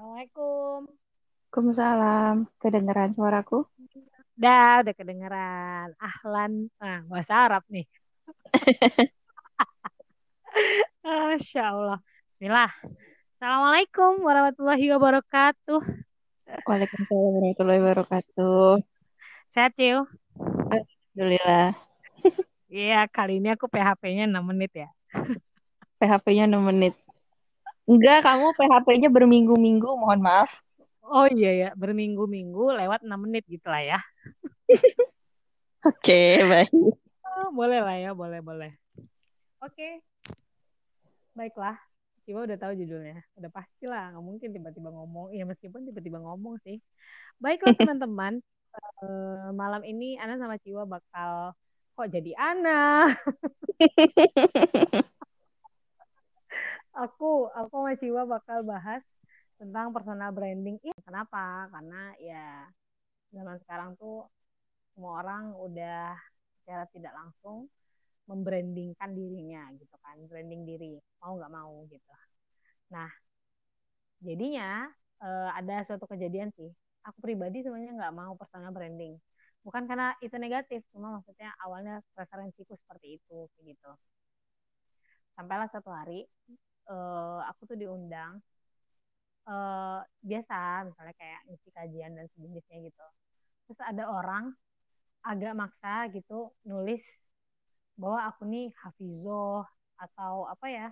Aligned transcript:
Assalamualaikum. 0.00 0.80
Waalaikumsalam. 1.52 2.36
Kedengeran 2.56 3.12
suaraku? 3.12 3.68
Dah, 4.32 4.80
udah 4.80 4.96
kedengeran. 4.96 5.92
Ahlan. 6.00 6.72
Nah, 6.80 7.04
bahasa 7.04 7.36
Arab 7.36 7.60
nih. 7.68 7.84
Masya 11.04 11.62
Allah. 11.68 12.00
Bismillah. 12.32 12.72
Assalamualaikum 13.36 14.24
warahmatullahi 14.24 14.88
wabarakatuh. 14.88 15.84
Waalaikumsalam 16.64 17.32
warahmatullahi 17.36 17.80
wabarakatuh. 17.84 18.80
Sehat, 19.52 19.76
Ciu? 19.76 20.08
Alhamdulillah. 20.72 21.76
Iya, 22.72 23.04
kali 23.12 23.44
ini 23.44 23.52
aku 23.52 23.68
PHP-nya 23.68 24.32
6 24.32 24.48
menit 24.48 24.72
ya. 24.72 24.88
PHP-nya 26.00 26.48
6 26.48 26.56
menit. 26.64 26.96
Enggak, 27.90 28.22
kamu 28.22 28.54
PHP-nya 28.54 29.10
berminggu-minggu, 29.10 29.90
mohon 29.98 30.22
maaf. 30.22 30.62
Oh 31.02 31.26
iya 31.26 31.50
ya, 31.58 31.68
berminggu-minggu 31.74 32.70
lewat 32.78 33.02
6 33.02 33.18
menit 33.18 33.42
gitu 33.50 33.66
lah 33.66 33.82
ya. 33.82 33.98
Oke, 35.90 36.38
baik. 36.46 36.70
Oh, 37.26 37.50
boleh 37.50 37.82
lah 37.82 37.96
ya, 37.98 38.14
boleh, 38.14 38.38
boleh. 38.38 38.70
Oke. 39.58 40.06
Baiklah. 41.34 41.74
Ciwa 42.22 42.46
udah 42.46 42.58
tahu 42.62 42.78
judulnya. 42.78 43.26
Udah 43.34 43.50
pasti 43.50 43.90
lah, 43.90 44.14
nggak 44.14 44.22
mungkin 44.22 44.54
tiba-tiba 44.54 44.94
ngomong. 44.94 45.34
Ya 45.34 45.42
meskipun 45.42 45.82
tiba-tiba 45.82 46.22
ngomong 46.22 46.62
sih. 46.62 46.78
Baiklah 47.42 47.74
teman-teman. 47.80 48.38
Uh, 49.02 49.50
malam 49.50 49.82
ini 49.82 50.14
Ana 50.14 50.38
sama 50.38 50.54
Ciwa 50.62 50.86
bakal 50.86 51.58
kok 51.98 52.06
jadi 52.06 52.38
Ana. 52.38 53.10
aku 56.94 57.50
aku 57.54 57.74
sama 57.74 57.92
Ciwa 58.00 58.22
bakal 58.26 58.66
bahas 58.66 59.02
tentang 59.60 59.92
personal 59.92 60.32
branding. 60.32 60.80
Iya, 60.80 60.96
kenapa? 61.04 61.68
Karena 61.68 62.16
ya 62.16 62.66
zaman 63.30 63.56
sekarang 63.62 63.94
tuh 64.00 64.26
semua 64.94 65.22
orang 65.22 65.54
udah 65.54 66.16
secara 66.60 66.84
tidak 66.90 67.12
langsung 67.14 67.68
membrandingkan 68.26 69.10
dirinya 69.10 69.66
gitu 69.74 69.96
kan, 70.00 70.16
branding 70.30 70.62
diri 70.62 70.94
mau 71.18 71.34
nggak 71.34 71.52
mau 71.52 71.82
gitu. 71.90 72.10
Nah, 72.94 73.10
jadinya 74.22 74.86
uh, 75.22 75.50
ada 75.54 75.82
suatu 75.86 76.06
kejadian 76.06 76.54
sih. 76.54 76.70
Aku 77.08 77.18
pribadi 77.24 77.64
sebenarnya 77.64 77.96
nggak 77.96 78.14
mau 78.14 78.32
personal 78.38 78.70
branding. 78.70 79.16
Bukan 79.60 79.84
karena 79.84 80.16
itu 80.24 80.36
negatif, 80.40 80.80
cuma 80.92 81.20
maksudnya 81.20 81.52
awalnya 81.60 82.00
preferensiku 82.16 82.76
seperti 82.80 83.20
itu 83.20 83.48
gitu. 83.60 83.90
Sampailah 85.36 85.68
satu 85.72 85.90
hari 85.92 86.24
uh, 86.90 87.40
aku 87.50 87.62
tuh 87.70 87.76
diundang 87.80 88.32
uh, 89.48 90.00
biasa 90.28 90.54
misalnya 90.88 91.14
kayak 91.20 91.40
ngisi 91.48 91.68
kajian 91.76 92.12
dan 92.16 92.26
sejenisnya 92.34 92.78
gitu. 92.88 93.04
Terus 93.68 93.80
ada 93.84 94.04
orang 94.10 94.44
agak 95.24 95.52
maksa 95.58 96.08
gitu 96.16 96.52
nulis 96.68 97.02
bahwa 98.00 98.20
aku 98.28 98.42
nih 98.48 98.66
hafizoh 98.82 99.62
atau 100.00 100.48
apa 100.48 100.66
ya 100.72 100.86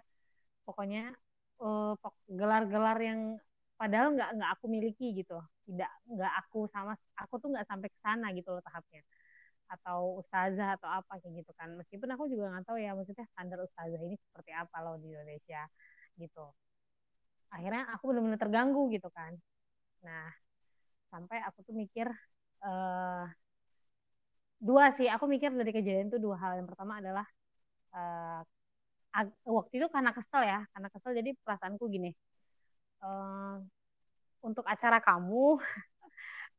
pokoknya 0.69 1.01
eh, 1.63 1.93
gelar-gelar 2.39 2.99
yang 3.01 3.21
padahal 3.81 4.09
nggak 4.17 4.31
nggak 4.37 4.51
aku 4.57 4.67
miliki 4.75 5.07
gitu. 5.21 5.39
Tidak 5.69 5.91
nggak 6.15 6.33
aku 6.45 6.59
sama 6.75 6.93
aku 7.19 7.35
tuh 7.43 7.49
nggak 7.53 7.67
sampai 7.71 7.89
ke 7.95 7.99
sana 8.05 8.27
gitu 8.37 8.49
loh 8.55 8.63
tahapnya 8.67 9.03
atau 9.69 10.21
ustazah 10.21 10.81
atau 10.81 10.89
apa 10.89 11.21
kayak 11.21 11.45
gitu 11.45 11.53
kan. 11.55 11.69
Meskipun 11.77 12.09
aku 12.15 12.25
juga 12.33 12.51
nggak 12.53 12.65
tahu 12.69 12.79
ya 12.81 12.97
maksudnya 12.97 13.27
standar 13.33 13.59
ustazah 13.63 14.01
ini 14.01 14.17
seperti 14.17 14.51
apa 14.57 14.77
loh 14.85 14.97
di 14.97 15.13
Indonesia 15.13 15.63
gitu. 16.17 16.47
Akhirnya 17.53 17.89
aku 17.93 18.05
benar-benar 18.13 18.41
terganggu 18.41 18.83
gitu 18.93 19.09
kan. 19.13 19.33
Nah 20.05 20.29
sampai 21.13 21.41
aku 21.45 21.65
tuh 21.65 21.75
mikir 21.77 22.09
uh, 22.65 23.25
dua 24.59 24.85
sih. 24.97 25.09
Aku 25.13 25.25
mikir 25.29 25.53
dari 25.53 25.73
kejadian 25.73 26.09
itu 26.13 26.19
dua 26.21 26.37
hal. 26.41 26.59
Yang 26.61 26.69
pertama 26.75 27.01
adalah 27.01 27.27
uh, 27.95 28.41
waktu 29.49 29.73
itu 29.81 29.87
karena 29.93 30.11
kesel 30.17 30.43
ya 30.45 30.61
karena 30.73 30.89
kesel. 30.93 31.13
Jadi 31.13 31.31
perasaanku 31.45 31.85
gini 31.93 32.11
uh, 33.03 33.61
untuk 34.43 34.65
acara 34.67 34.99
kamu 35.03 35.59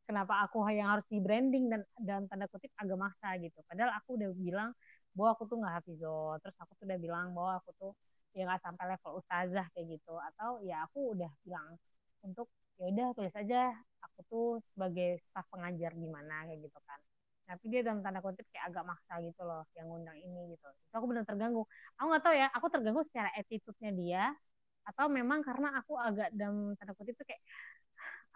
kenapa 0.10 0.34
aku 0.50 0.66
yang 0.74 0.90
harus 0.98 1.06
di 1.14 1.22
branding 1.22 1.70
dan 1.70 1.82
dalam 2.02 2.26
tanda 2.26 2.50
kutip 2.50 2.74
agak 2.82 2.98
maksa 2.98 3.38
gitu. 3.38 3.62
Padahal 3.70 3.94
aku 4.02 4.18
udah 4.18 4.30
bilang 4.34 4.70
bahwa 5.14 5.30
aku 5.38 5.44
tuh 5.46 5.58
nggak 5.62 5.74
hafizo 5.82 6.38
terus 6.42 6.56
aku 6.58 6.72
tuh 6.82 6.86
udah 6.90 7.00
bilang 7.02 7.28
bahwa 7.38 7.52
aku 7.62 7.70
tuh 7.78 7.92
ya 8.34 8.42
nggak 8.50 8.62
sampai 8.66 8.86
level 8.98 9.12
ustazah 9.22 9.66
kayak 9.78 9.86
gitu. 10.02 10.14
Atau 10.34 10.66
ya 10.66 10.82
aku 10.90 11.14
udah 11.14 11.30
bilang 11.46 11.78
untuk 12.26 12.50
ya 12.82 12.90
udah 12.90 13.08
tulis 13.14 13.36
aja. 13.38 13.70
Aku 14.10 14.20
tuh 14.32 14.48
sebagai 14.74 15.22
staf 15.30 15.46
pengajar 15.54 15.94
gimana 15.94 16.50
kayak 16.50 16.60
gitu 16.66 16.80
kan. 16.90 17.00
Tapi 17.50 17.66
dia 17.70 17.82
dalam 17.86 18.02
tanda 18.02 18.22
kutip 18.26 18.46
kayak 18.54 18.66
agak 18.74 18.84
maksa 18.90 19.14
gitu 19.26 19.42
loh 19.46 19.62
yang 19.78 19.86
ngundang 19.90 20.18
ini 20.18 20.58
gitu. 20.58 20.68
Itu 20.90 20.94
aku 20.98 21.06
benar 21.14 21.26
terganggu. 21.30 21.62
Aku 22.02 22.06
nggak 22.10 22.24
tahu 22.26 22.36
ya 22.38 22.48
aku 22.58 22.66
terganggu 22.74 23.02
secara 23.10 23.30
attitude-nya 23.38 23.92
dia 23.94 24.24
atau 24.90 25.06
memang 25.12 25.46
karena 25.46 25.78
aku 25.80 25.94
agak 26.02 26.34
dalam 26.34 26.74
tanda 26.78 26.94
kutip 26.98 27.14
tuh 27.20 27.26
kayak 27.30 27.42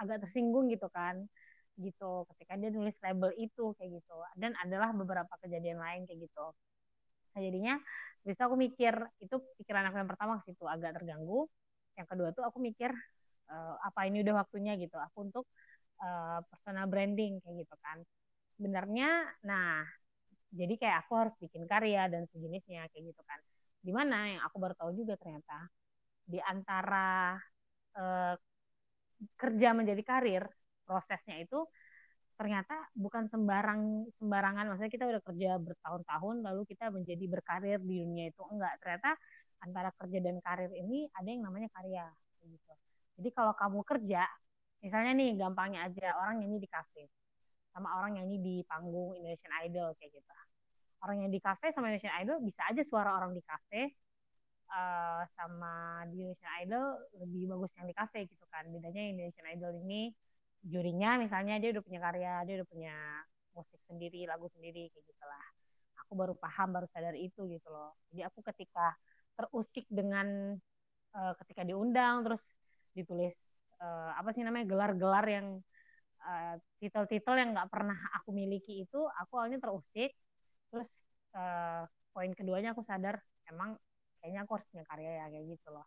agak 0.02 0.18
tersinggung 0.26 0.66
gitu 0.74 0.88
kan 0.92 1.26
gitu 1.78 2.30
ketika 2.34 2.54
dia 2.60 2.70
nulis 2.70 2.94
label 3.02 3.32
itu 3.38 3.74
kayak 3.78 4.02
gitu. 4.02 4.16
Dan 4.38 4.54
adalah 4.62 4.94
beberapa 4.94 5.34
kejadian 5.42 5.82
lain 5.82 6.06
kayak 6.06 6.30
gitu. 6.30 6.46
Nah 7.34 7.40
jadinya 7.42 7.76
bisa 8.24 8.48
aku 8.48 8.56
mikir 8.56 8.94
itu 9.20 9.36
pikiran 9.60 9.90
aku 9.90 10.00
yang 10.00 10.10
pertama 10.10 10.40
ke 10.42 10.54
situ 10.54 10.64
agak 10.70 10.96
terganggu. 11.02 11.50
Yang 11.98 12.08
kedua 12.14 12.30
tuh 12.34 12.44
aku 12.46 12.58
mikir 12.62 12.94
uh, 13.50 13.76
apa 13.82 14.06
ini 14.08 14.22
udah 14.22 14.46
waktunya 14.46 14.78
gitu. 14.78 14.96
Aku 14.98 15.28
untuk 15.28 15.46
uh, 16.02 16.40
personal 16.48 16.86
branding 16.88 17.42
kayak 17.42 17.66
gitu 17.66 17.76
kan. 17.82 17.98
Sebenarnya 18.58 19.10
nah 19.44 19.84
jadi 20.54 20.78
kayak 20.78 20.98
aku 21.06 21.14
harus 21.18 21.36
bikin 21.42 21.66
karya 21.66 22.06
dan 22.08 22.30
sejenisnya 22.30 22.86
kayak 22.94 23.14
gitu 23.14 23.22
kan. 23.26 23.40
Di 23.84 23.92
mana 23.92 24.38
yang 24.38 24.42
aku 24.46 24.62
baru 24.62 24.78
tahu 24.78 24.94
juga 24.94 25.18
ternyata 25.18 25.68
di 26.24 26.40
antara 26.40 27.36
uh, 28.00 28.34
kerja 29.36 29.70
menjadi 29.76 30.04
karir 30.04 30.44
prosesnya 30.84 31.40
itu 31.42 31.66
ternyata 32.34 32.76
bukan 32.98 33.30
sembarang 33.30 34.10
sembarangan. 34.18 34.66
Maksudnya 34.74 34.94
kita 34.94 35.06
udah 35.06 35.22
kerja 35.22 35.50
bertahun-tahun 35.62 36.36
lalu 36.44 36.62
kita 36.68 36.90
menjadi 36.90 37.26
berkarir 37.30 37.80
di 37.80 38.04
dunia 38.04 38.26
itu. 38.34 38.42
Enggak 38.50 38.74
ternyata 38.82 39.16
antara 39.64 39.90
kerja 39.96 40.20
dan 40.20 40.38
karir 40.44 40.72
ini 40.76 41.08
ada 41.16 41.30
yang 41.30 41.44
namanya 41.46 41.70
karya 41.72 42.06
gitu. 42.44 42.74
Jadi 43.22 43.30
kalau 43.32 43.54
kamu 43.56 43.80
kerja 43.86 44.26
misalnya 44.84 45.12
nih 45.16 45.40
gampangnya 45.40 45.88
aja 45.88 46.08
orang 46.20 46.44
nyanyi 46.44 46.60
di 46.60 46.70
kafe 46.70 47.08
sama 47.72 47.90
orang 47.98 48.20
nyanyi 48.20 48.38
di 48.44 48.56
panggung 48.68 49.16
Indonesian 49.18 49.54
Idol 49.66 49.96
kayak 49.98 50.12
gitu. 50.14 50.32
Orang 51.04 51.20
yang 51.24 51.32
di 51.32 51.40
kafe 51.40 51.72
sama 51.72 51.90
Indonesian 51.90 52.16
Idol 52.22 52.38
bisa 52.44 52.62
aja 52.68 52.82
suara 52.88 53.16
orang 53.18 53.32
di 53.36 53.44
kafe 53.44 53.92
uh, 54.72 55.24
sama 55.36 56.04
di 56.12 56.22
Indonesian 56.22 56.54
Idol 56.64 56.86
lebih 57.24 57.44
bagus 57.56 57.72
yang 57.80 57.88
di 57.88 57.96
kafe 57.96 58.20
gitu 58.28 58.46
kan. 58.52 58.68
Bedanya 58.70 59.04
Indonesian 59.10 59.48
Idol 59.56 59.72
ini 59.84 60.12
jurinya 60.64 61.20
misalnya 61.20 61.60
dia 61.60 61.76
udah 61.76 61.84
punya 61.84 62.00
karya 62.00 62.34
dia 62.48 62.56
udah 62.64 62.70
punya 62.72 62.96
musik 63.54 63.80
sendiri 63.86 64.26
lagu 64.26 64.48
sendiri 64.56 64.90
kayak 64.90 65.06
gitulah. 65.06 65.46
Aku 66.06 66.18
baru 66.18 66.34
paham 66.40 66.74
baru 66.74 66.88
sadar 66.90 67.14
itu 67.14 67.46
gitu 67.52 67.68
loh. 67.70 67.94
Jadi 68.10 68.22
aku 68.26 68.40
ketika 68.42 68.96
terusik 69.38 69.86
dengan 69.92 70.58
uh, 71.14 71.34
ketika 71.44 71.62
diundang 71.68 72.26
terus 72.26 72.42
ditulis 72.96 73.34
uh, 73.82 74.16
apa 74.18 74.30
sih 74.34 74.42
namanya 74.46 74.66
gelar-gelar 74.70 75.26
yang 75.28 75.48
uh, 76.24 76.56
titel-titel 76.82 77.34
yang 77.38 77.54
nggak 77.54 77.70
pernah 77.70 77.98
aku 78.18 78.34
miliki 78.34 78.88
itu 78.88 79.00
aku 79.20 79.38
awalnya 79.38 79.60
terusik. 79.62 80.16
Terus 80.74 80.90
uh, 81.38 81.86
poin 82.16 82.32
keduanya 82.34 82.74
aku 82.74 82.82
sadar 82.86 83.20
emang 83.50 83.76
kayaknya 84.22 84.48
aku 84.48 84.52
harus 84.56 84.68
punya 84.72 84.86
karya 84.88 85.12
ya 85.20 85.26
kayak 85.28 85.46
gitu 85.60 85.70
loh 85.76 85.86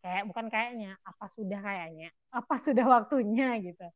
kayak 0.00 0.24
bukan 0.28 0.46
kayaknya 0.52 0.96
apa 1.02 1.26
sudah 1.32 1.60
kayaknya 1.60 2.08
apa 2.32 2.54
sudah 2.62 2.84
waktunya 3.00 3.58
gitu. 3.62 3.86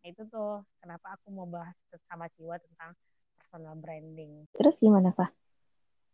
Nah, 0.00 0.06
itu 0.08 0.22
tuh 0.32 0.64
kenapa 0.80 1.20
aku 1.20 1.28
mau 1.34 1.44
bahas 1.44 1.76
sama 2.08 2.26
Ciwa 2.32 2.56
tentang 2.56 2.96
personal 3.36 3.76
branding. 3.76 4.48
Terus 4.56 4.78
gimana 4.80 5.12
pak 5.14 5.30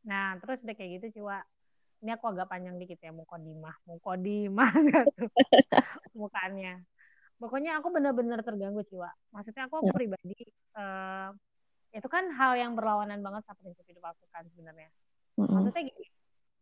nah 0.06 0.38
terus 0.38 0.62
udah 0.62 0.74
kayak 0.78 1.02
gitu 1.02 1.20
Ciwa. 1.20 1.42
Ini 1.96 2.14
aku 2.14 2.30
agak 2.30 2.46
panjang 2.46 2.78
dikit 2.78 3.02
ya 3.02 3.10
mukodimah. 3.10 3.74
Mukodimah 3.90 4.70
gitu 4.86 5.26
mukanya 6.16 6.80
pokoknya 7.36 7.76
aku 7.80 7.92
benar-benar 7.92 8.40
terganggu 8.40 8.80
Ciwa. 8.88 9.10
Maksudnya 9.32 9.68
aku 9.68 9.84
aku 9.84 9.92
ya. 9.92 9.94
pribadi 9.94 10.38
uh, 10.76 11.30
itu 11.92 12.08
kan 12.08 12.28
hal 12.32 12.56
yang 12.56 12.72
berlawanan 12.76 13.20
banget 13.20 13.44
sama 13.48 13.60
prinsip 13.60 13.84
hidup 13.88 14.04
aku 14.04 14.24
kan 14.32 14.44
sebenarnya. 14.52 14.88
Maksudnya 15.36 15.82
gini 15.84 16.06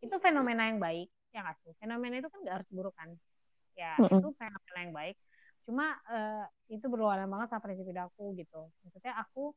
itu 0.04 0.16
fenomena 0.20 0.68
yang 0.68 0.78
baik 0.82 1.08
ya 1.34 1.42
nggak 1.42 1.58
sih? 1.66 1.72
Fenomena 1.82 2.14
itu 2.22 2.30
kan 2.30 2.38
nggak 2.46 2.56
harus 2.62 2.68
buruk 2.70 2.94
kan? 2.94 3.10
Ya 3.74 3.98
mm 3.98 4.06
-hmm. 4.06 4.18
itu 4.22 4.28
fenomena 4.38 4.78
yang 4.78 4.94
baik. 4.94 5.16
Cuma 5.66 5.86
uh, 6.06 6.46
itu 6.70 6.86
berlawanan 6.86 7.26
banget 7.26 7.50
sama 7.50 7.62
prinsip 7.66 7.86
hidup 7.90 8.14
aku 8.14 8.38
gitu. 8.38 8.70
Maksudnya 8.86 9.12
aku 9.18 9.50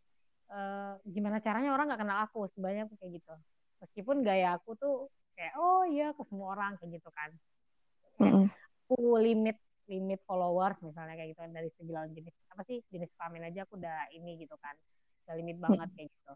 uh, 0.49 0.97
gimana 1.05 1.37
caranya 1.37 1.69
orang 1.77 1.85
nggak 1.93 2.01
kenal 2.01 2.19
aku? 2.25 2.49
Sebanyak 2.57 2.89
kayak 2.97 3.21
gitu. 3.21 3.33
Meskipun 3.85 4.25
gaya 4.25 4.57
aku 4.57 4.73
tuh 4.73 5.13
kayak 5.37 5.53
oh 5.53 5.85
iya 5.85 6.17
ke 6.17 6.25
semua 6.25 6.57
orang 6.57 6.81
kayak 6.81 6.97
gitu 6.97 7.09
kan. 7.13 7.29
Mm 8.17 8.29
-hmm. 8.33 8.45
aku 8.89 8.97
limit 9.21 9.57
limit 9.87 10.19
followers 10.27 10.75
misalnya 10.83 11.15
kayak 11.15 11.37
gitu 11.37 11.41
dari 11.53 11.69
segi 11.77 11.91
lawan 11.93 12.11
jenis 12.17 12.33
apa 12.49 12.65
sih? 12.65 12.81
Jenis 12.89 13.13
kelamin 13.13 13.53
aja 13.53 13.69
aku 13.69 13.77
udah 13.77 14.09
ini 14.17 14.41
gitu 14.41 14.57
kan. 14.57 14.73
Udah 15.29 15.35
limit 15.37 15.61
banget 15.61 15.87
kayak 15.93 16.09
gitu. 16.09 16.33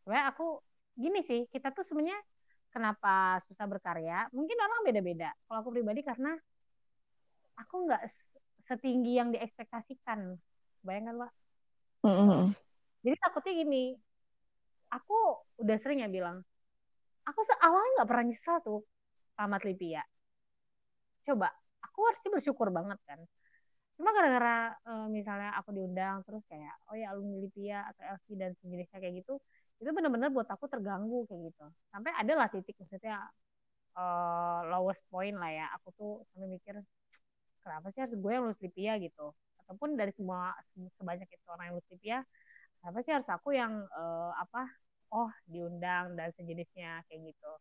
Sebenarnya 0.00 0.26
aku 0.32 0.64
gini 0.98 1.20
sih 1.22 1.46
kita 1.52 1.70
tuh 1.76 1.84
sebenarnya 1.86 2.18
kenapa 2.68 3.42
susah 3.48 3.66
berkarya 3.66 4.28
mungkin 4.32 4.56
orang 4.60 4.86
beda-beda. 4.86 5.30
Kalau 5.48 5.58
aku 5.64 5.70
pribadi 5.74 6.00
karena 6.04 6.36
aku 7.58 7.88
nggak 7.88 8.02
setinggi 8.68 9.12
yang 9.18 9.28
diekspektasikan. 9.32 10.36
Bayangkan 10.84 11.26
pak 11.26 11.32
Mm-mm. 12.06 12.54
jadi 13.02 13.18
takutnya 13.18 13.52
gini 13.58 13.84
aku 14.94 15.42
udah 15.58 15.76
sering 15.82 16.06
ya 16.06 16.08
bilang 16.08 16.46
aku 17.26 17.42
awalnya 17.58 17.90
nggak 17.98 18.08
pernah 18.08 18.24
nyesal 18.30 18.56
tuh 18.62 18.80
tamat 19.34 19.66
Lipia 19.66 20.06
coba 21.26 21.50
aku 21.84 21.98
harusnya 22.06 22.30
bersyukur 22.30 22.70
banget 22.70 22.98
kan. 23.04 23.20
Cuma 23.98 24.14
gara-gara 24.14 24.70
uh, 24.86 25.10
misalnya 25.10 25.50
aku 25.58 25.74
diundang 25.74 26.22
terus 26.22 26.46
kayak 26.46 26.70
oh 26.88 26.94
ya 26.94 27.10
alumni 27.10 27.42
Lipia 27.42 27.82
atau 27.90 28.02
LC 28.14 28.26
dan 28.38 28.54
sejenisnya 28.62 28.98
kayak 29.02 29.26
gitu 29.26 29.42
itu 29.78 29.90
benar-benar 29.94 30.34
buat 30.34 30.48
aku 30.50 30.66
terganggu 30.66 31.22
kayak 31.30 31.54
gitu. 31.54 31.64
Sampai 31.94 32.10
ada 32.14 32.32
lah 32.34 32.48
titik 32.50 32.74
maksudnya 32.82 33.22
uh, 33.94 34.66
lowest 34.66 35.02
point 35.10 35.34
lah 35.38 35.50
ya. 35.50 35.66
Aku 35.78 35.94
tuh 35.94 36.12
sampai 36.34 36.48
mikir 36.50 36.74
kenapa 37.62 37.86
sih 37.94 38.00
harus 38.02 38.16
gue 38.18 38.30
yang 38.32 38.44
lulus 38.46 38.60
Lipia 38.62 38.98
gitu. 38.98 39.30
Ataupun 39.64 39.94
dari 39.94 40.10
semua 40.18 40.54
sebanyak 40.98 41.28
itu 41.30 41.46
orang 41.46 41.70
yang 41.70 41.74
lulus 41.78 41.90
Lipia 41.94 42.18
kenapa 42.78 42.98
sih 43.06 43.12
harus 43.14 43.28
aku 43.30 43.48
yang 43.54 43.72
uh, 43.94 44.32
apa 44.38 44.66
oh 45.14 45.30
diundang 45.46 46.18
dan 46.18 46.34
sejenisnya 46.34 47.06
kayak 47.06 47.32
gitu. 47.34 47.52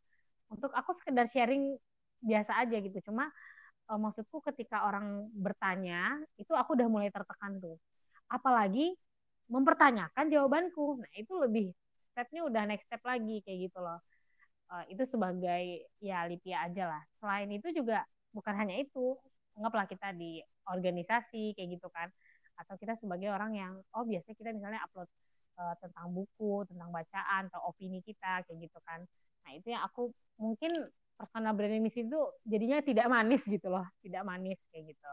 Untuk 0.49 0.71
aku 0.73 0.97
sekedar 1.03 1.29
sharing 1.29 1.77
biasa 2.23 2.65
aja 2.65 2.77
gitu. 2.81 2.97
Cuma 3.05 3.29
uh, 3.93 3.99
maksudku 3.99 4.41
ketika 4.53 4.89
orang 4.89 5.29
bertanya 5.37 6.17
itu 6.41 6.51
aku 6.57 6.73
udah 6.73 6.87
mulai 6.89 7.09
tertekan 7.13 7.61
tuh. 7.61 7.77
Apalagi 8.25 8.97
mempertanyakan 9.47 10.27
jawabanku. 10.27 10.99
Nah 10.99 11.13
itu 11.15 11.33
lebih 11.39 11.67
stepnya 12.17 12.41
udah 12.49 12.65
next 12.65 12.89
step 12.89 13.05
lagi 13.05 13.45
kayak 13.45 13.69
gitu 13.69 13.77
loh. 13.77 14.01
Uh, 14.73 14.81
itu 14.89 15.05
sebagai 15.05 15.85
ya 16.01 16.25
Lipia 16.25 16.65
aja 16.65 16.97
lah. 16.97 17.01
Selain 17.21 17.45
itu 17.53 17.69
juga 17.69 18.01
bukan 18.33 18.57
hanya 18.57 18.81
itu 18.81 19.13
anggaplah 19.53 19.85
kita 19.85 20.17
di 20.17 20.41
organisasi 20.65 21.53
kayak 21.53 21.77
gitu 21.77 21.87
kan. 21.93 22.09
Atau 22.57 22.73
kita 22.81 22.97
sebagai 22.97 23.29
orang 23.29 23.53
yang 23.53 23.77
oh 23.93 24.01
biasanya 24.01 24.33
kita 24.33 24.49
misalnya 24.49 24.81
upload 24.81 25.05
uh, 25.61 25.77
tentang 25.77 26.09
buku 26.09 26.65
tentang 26.65 26.89
bacaan 26.89 27.53
atau 27.53 27.69
opini 27.69 28.01
kita 28.01 28.41
kayak 28.49 28.57
gitu 28.65 28.81
kan. 28.81 29.05
Nah 29.45 29.51
itu 29.53 29.69
yang 29.69 29.85
aku 29.85 30.09
mungkin 30.41 30.73
personal 31.13 31.53
branding 31.53 31.85
di 31.85 31.93
situ 31.93 32.17
jadinya 32.45 32.81
tidak 32.81 33.09
manis 33.09 33.41
gitu 33.49 33.73
loh 33.73 33.81
tidak 34.05 34.21
manis 34.21 34.61
kayak 34.69 34.93
gitu 34.93 35.09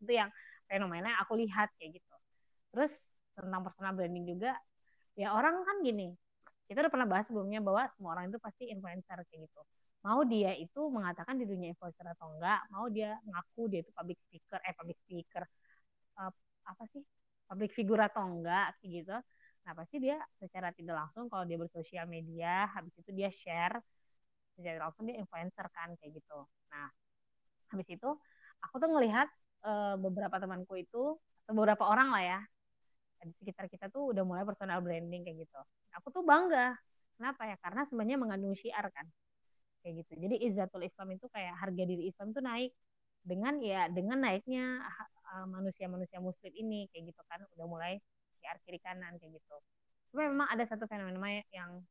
itu 0.00 0.12
yang 0.16 0.32
fenomena 0.64 1.12
yang 1.12 1.20
aku 1.20 1.34
lihat 1.40 1.68
kayak 1.80 1.98
gitu. 1.98 2.14
Terus 2.72 2.92
tentang 3.34 3.60
personal 3.66 3.92
branding 3.96 4.24
juga 4.28 4.54
ya 5.18 5.34
orang 5.34 5.66
kan 5.66 5.76
gini 5.82 6.14
kita 6.68 6.84
udah 6.84 6.92
pernah 6.92 7.08
bahas 7.08 7.24
sebelumnya 7.26 7.58
bahwa 7.64 7.88
semua 7.96 8.10
orang 8.14 8.28
itu 8.28 8.38
pasti 8.38 8.68
influencer 8.68 9.18
kayak 9.32 9.48
gitu. 9.48 9.60
Mau 10.04 10.20
dia 10.28 10.52
itu 10.54 10.80
mengatakan 10.92 11.40
di 11.40 11.48
dunia 11.48 11.72
influencer 11.72 12.04
atau 12.12 12.28
enggak 12.36 12.60
mau 12.68 12.86
dia 12.92 13.16
ngaku 13.24 13.62
dia 13.72 13.80
itu 13.82 13.90
public 13.96 14.20
speaker 14.28 14.60
eh 14.62 14.74
public 14.76 14.98
speaker 15.08 15.42
uh, 16.20 16.30
apa 16.68 16.84
sih? 16.92 17.02
Public 17.48 17.72
figure 17.72 18.02
atau 18.04 18.20
enggak 18.20 18.76
kayak 18.78 18.90
gitu. 19.00 19.16
Nah 19.64 19.72
pasti 19.72 19.96
dia 19.96 20.20
secara 20.36 20.68
tidak 20.76 20.94
langsung 21.00 21.32
kalau 21.32 21.48
dia 21.48 21.56
bersosial 21.56 22.04
media 22.04 22.68
habis 22.76 22.92
itu 23.00 23.10
dia 23.16 23.32
share 23.32 23.80
secara 24.60 24.92
langsung 24.92 25.08
dia 25.08 25.16
influencer 25.16 25.66
kan 25.72 25.96
kayak 25.96 26.20
gitu. 26.20 26.38
Nah 26.68 26.92
habis 27.72 27.88
itu 27.88 28.10
aku 28.60 28.74
tuh 28.76 28.92
ngelihat 28.92 29.28
uh, 29.64 29.96
beberapa 29.96 30.36
temanku 30.36 30.76
itu 30.76 31.16
atau 31.48 31.52
beberapa 31.56 31.88
orang 31.88 32.12
lah 32.12 32.22
ya 32.22 32.40
di 33.24 33.34
sekitar 33.42 33.66
kita 33.66 33.90
tuh 33.90 34.14
udah 34.14 34.22
mulai 34.22 34.44
personal 34.46 34.78
branding 34.78 35.26
kayak 35.26 35.46
gitu. 35.46 35.60
Aku 35.98 36.14
tuh 36.14 36.22
bangga. 36.22 36.76
Kenapa 37.18 37.50
ya? 37.50 37.56
Karena 37.58 37.82
sebenarnya 37.90 38.18
mengandung 38.20 38.54
syiar 38.54 38.86
kan 38.94 39.06
kayak 39.82 40.04
gitu. 40.04 40.12
Jadi 40.22 40.36
izzatul 40.46 40.86
Islam 40.86 41.14
itu 41.14 41.26
kayak 41.30 41.54
harga 41.58 41.82
diri 41.82 42.10
Islam 42.10 42.30
tuh 42.30 42.42
naik 42.42 42.70
dengan 43.26 43.58
ya 43.58 43.90
dengan 43.90 44.22
naiknya 44.22 44.82
manusia-manusia 45.50 46.22
muslim 46.22 46.52
ini 46.54 46.86
kayak 46.94 47.10
gitu 47.14 47.22
kan. 47.26 47.42
Udah 47.58 47.66
mulai 47.66 47.98
syiar 48.38 48.56
kiri 48.62 48.78
kanan 48.78 49.18
kayak 49.18 49.38
gitu. 49.38 49.56
Cuma 50.14 50.30
memang 50.30 50.48
ada 50.48 50.64
satu 50.64 50.86
fenomena 50.86 51.42
yang 51.50 51.82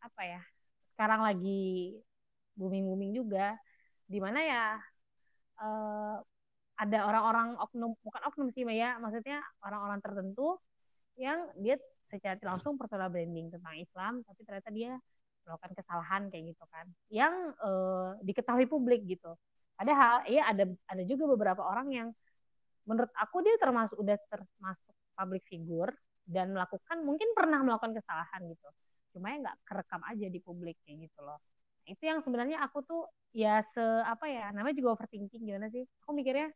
apa 0.00 0.22
ya 0.24 0.40
sekarang 0.94 1.24
lagi 1.24 1.96
booming-booming 2.54 3.16
juga 3.16 3.56
di 4.04 4.20
mana 4.20 4.40
ya 4.44 4.64
uh, 5.58 6.20
ada 6.74 6.98
orang-orang 7.06 7.54
oknum 7.60 7.94
bukan 8.02 8.22
oknum 8.26 8.48
sih 8.50 8.66
ya 8.66 8.98
maksudnya 8.98 9.38
orang-orang 9.62 10.02
tertentu 10.02 10.58
yang 11.14 11.46
dia 11.58 11.78
secara 12.10 12.38
langsung 12.42 12.74
personal 12.74 13.10
branding 13.10 13.50
tentang 13.50 13.74
Islam 13.78 14.26
tapi 14.26 14.40
ternyata 14.42 14.70
dia 14.74 14.98
melakukan 15.44 15.72
kesalahan 15.76 16.22
kayak 16.32 16.44
gitu 16.56 16.64
kan. 16.72 16.86
Yang 17.12 17.34
uh, 17.60 18.16
diketahui 18.24 18.66
publik 18.66 19.04
gitu. 19.04 19.36
Padahal 19.76 20.24
ya 20.26 20.48
ada 20.48 20.64
ada 20.88 21.02
juga 21.04 21.28
beberapa 21.36 21.62
orang 21.62 21.88
yang 21.92 22.08
menurut 22.88 23.12
aku 23.16 23.44
dia 23.44 23.56
termasuk 23.60 23.96
udah 24.00 24.16
termasuk 24.28 24.94
public 25.14 25.44
figure 25.48 25.92
dan 26.24 26.52
melakukan 26.52 27.04
mungkin 27.04 27.32
pernah 27.36 27.60
melakukan 27.60 27.92
kesalahan 27.96 28.40
gitu. 28.48 28.68
Cuma 29.14 29.34
ya 29.34 29.36
nggak 29.44 29.58
kerekam 29.68 30.02
aja 30.08 30.26
di 30.30 30.40
publik 30.40 30.76
kayak 30.82 31.10
gitu 31.10 31.20
loh. 31.22 31.38
Itu 31.84 32.02
yang 32.08 32.24
sebenarnya 32.24 32.64
aku 32.64 32.80
tuh 32.86 33.02
ya 33.34 33.60
se 33.76 33.82
apa 34.06 34.24
ya 34.30 34.48
namanya 34.54 34.78
juga 34.78 34.96
overthinking 34.96 35.42
gimana 35.44 35.68
sih? 35.68 35.84
Aku 36.06 36.16
mikirnya 36.16 36.48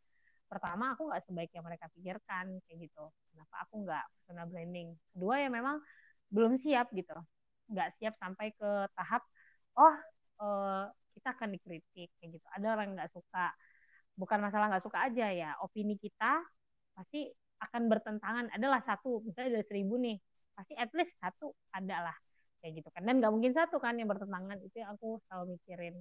pertama 0.49 0.97
aku 0.97 1.07
nggak 1.13 1.23
sebaik 1.29 1.51
yang 1.53 1.65
mereka 1.65 1.85
pikirkan 1.93 2.57
kayak 2.65 2.77
gitu. 2.89 3.05
Kenapa 3.31 3.55
aku 3.63 3.85
nggak 3.85 4.03
personal 4.17 4.45
branding? 4.49 4.97
Kedua 5.13 5.35
ya 5.37 5.49
memang 5.53 5.77
belum 6.33 6.57
siap 6.59 6.89
gitu. 6.97 7.13
Nggak 7.69 7.89
siap 8.01 8.13
sampai 8.17 8.51
ke 8.57 8.69
tahap 8.97 9.21
oh 9.77 9.93
uh, 10.41 10.89
kita 11.13 11.37
akan 11.37 11.53
dikritik 11.53 12.09
kayak 12.17 12.29
gitu. 12.33 12.47
Ada 12.57 12.67
orang 12.73 12.97
nggak 12.97 13.11
suka. 13.13 13.53
Bukan 14.17 14.39
masalah 14.41 14.73
nggak 14.73 14.85
suka 14.85 14.99
aja 15.05 15.27
ya. 15.31 15.49
Opini 15.61 15.95
kita 16.01 16.41
pasti 16.97 17.29
akan 17.61 17.85
bertentangan. 17.87 18.45
Adalah 18.55 18.81
satu 18.83 19.21
misalnya 19.23 19.61
dari 19.61 19.65
seribu 19.69 19.95
nih 20.01 20.17
pasti 20.57 20.75
at 20.75 20.91
least 20.91 21.13
satu 21.21 21.53
adalah 21.71 22.15
kayak 22.59 22.83
gitu 22.83 22.89
kan. 22.91 23.05
Dan 23.05 23.21
nggak 23.21 23.31
mungkin 23.31 23.53
satu 23.53 23.77
kan 23.77 23.95
yang 24.01 24.09
bertentangan. 24.09 24.57
Itu 24.65 24.81
yang 24.81 24.97
aku 24.97 25.21
selalu 25.29 25.55
mikirin 25.59 25.95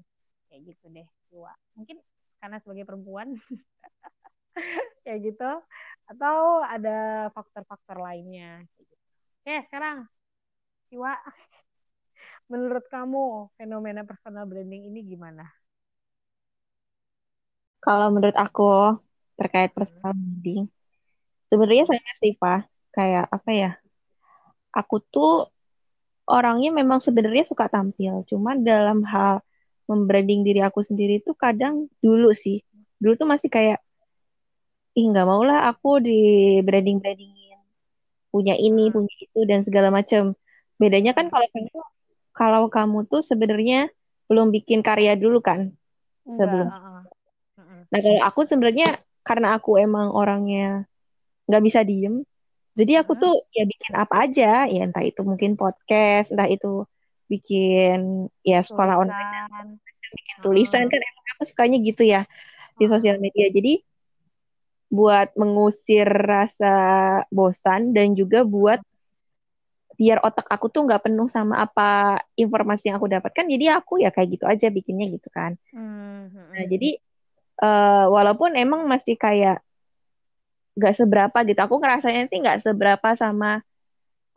kayak 0.48 0.60
gitu 0.72 0.86
deh. 0.88 1.06
Dua. 1.28 1.52
Mungkin 1.76 2.00
karena 2.38 2.56
sebagai 2.62 2.86
perempuan 2.86 3.34
kayak 5.04 5.20
gitu 5.32 5.50
atau 6.08 6.64
ada 6.64 7.28
faktor-faktor 7.36 8.00
lainnya 8.00 8.64
gitu. 8.76 8.94
oke 9.44 9.54
sekarang 9.68 10.08
Siwa 10.88 11.12
menurut 12.50 12.84
kamu 12.88 13.52
fenomena 13.60 14.02
personal 14.04 14.48
branding 14.48 14.88
ini 14.88 15.00
gimana 15.04 15.44
kalau 17.84 18.08
menurut 18.10 18.36
aku 18.36 18.98
terkait 19.38 19.70
personal 19.76 20.12
branding 20.16 20.66
sebenarnya 21.48 21.84
saya 21.88 22.12
sih 22.20 22.34
pak 22.36 22.66
kayak 22.92 23.28
apa 23.30 23.50
ya 23.52 23.70
aku 24.74 25.00
tuh 25.12 25.48
orangnya 26.28 26.70
memang 26.70 27.00
sebenarnya 27.00 27.48
suka 27.48 27.66
tampil. 27.72 28.22
Cuma 28.28 28.54
dalam 28.54 29.00
hal 29.08 29.40
membranding 29.88 30.44
diri 30.44 30.60
aku 30.60 30.84
sendiri 30.84 31.24
tuh 31.24 31.32
kadang 31.34 31.88
dulu 32.04 32.30
sih. 32.36 32.60
Dulu 33.00 33.16
tuh 33.16 33.28
masih 33.28 33.48
kayak, 33.48 33.80
ih 34.98 35.06
nggak 35.06 35.26
mau 35.30 35.42
lah 35.46 35.70
aku 35.70 36.02
di 36.02 36.20
branding-brandingin. 36.66 37.58
Punya 38.34 38.58
ini, 38.58 38.90
hmm. 38.90 38.94
punya 38.94 39.14
itu, 39.22 39.40
dan 39.46 39.62
segala 39.62 39.88
macam. 39.94 40.34
Bedanya 40.74 41.14
kan 41.14 41.30
kalau 41.30 41.46
kamu 41.54 41.78
kalau 42.34 42.62
kamu 42.70 42.98
tuh 43.10 43.22
sebenarnya 43.22 43.90
belum 44.30 44.50
bikin 44.54 44.82
karya 44.82 45.14
dulu 45.14 45.38
kan 45.42 45.74
sebelum. 46.26 46.68
Nah 47.88 47.98
kalau 47.98 48.20
aku 48.22 48.40
sebenarnya 48.46 49.00
karena 49.26 49.58
aku 49.58 49.80
emang 49.80 50.14
orangnya 50.14 50.86
nggak 51.48 51.64
bisa 51.64 51.80
diem, 51.82 52.22
jadi 52.78 53.02
aku 53.02 53.18
tuh 53.18 53.34
ya 53.50 53.66
bikin 53.66 53.92
apa 53.98 54.14
aja, 54.22 54.70
ya 54.70 54.80
entah 54.86 55.02
itu 55.02 55.26
mungkin 55.26 55.58
podcast, 55.58 56.30
entah 56.30 56.46
itu 56.46 56.86
bikin 57.26 58.30
ya 58.46 58.62
sekolah 58.62 59.02
tulisan. 59.02 59.10
online, 59.10 59.82
bikin 60.14 60.36
tulisan 60.44 60.82
kan 60.86 61.00
emang 61.02 61.26
aku 61.34 61.42
sukanya 61.50 61.76
gitu 61.82 62.06
ya 62.06 62.22
di 62.78 62.86
sosial 62.86 63.18
media. 63.18 63.50
Jadi 63.50 63.82
buat 64.88 65.32
mengusir 65.36 66.08
rasa 66.08 66.76
bosan 67.28 67.92
dan 67.92 68.16
juga 68.16 68.42
buat 68.42 68.80
biar 69.98 70.22
otak 70.22 70.46
aku 70.46 70.70
tuh 70.70 70.86
nggak 70.86 71.10
penuh 71.10 71.26
sama 71.26 71.58
apa 71.60 72.22
informasi 72.38 72.88
yang 72.88 73.02
aku 73.02 73.10
dapatkan 73.10 73.44
jadi 73.50 73.82
aku 73.82 73.98
ya 73.98 74.14
kayak 74.14 74.38
gitu 74.38 74.44
aja 74.46 74.70
bikinnya 74.70 75.10
gitu 75.10 75.28
kan 75.28 75.58
hmm. 75.74 76.54
nah 76.54 76.64
jadi 76.64 77.02
uh, 77.62 78.06
walaupun 78.08 78.54
emang 78.54 78.86
masih 78.86 79.18
kayak 79.18 79.60
gak 80.78 80.94
seberapa 80.94 81.38
gitu. 81.42 81.58
Aku 81.58 81.82
ngerasanya 81.82 82.30
sih 82.30 82.38
gak 82.38 82.62
seberapa 82.62 83.08
sama 83.18 83.60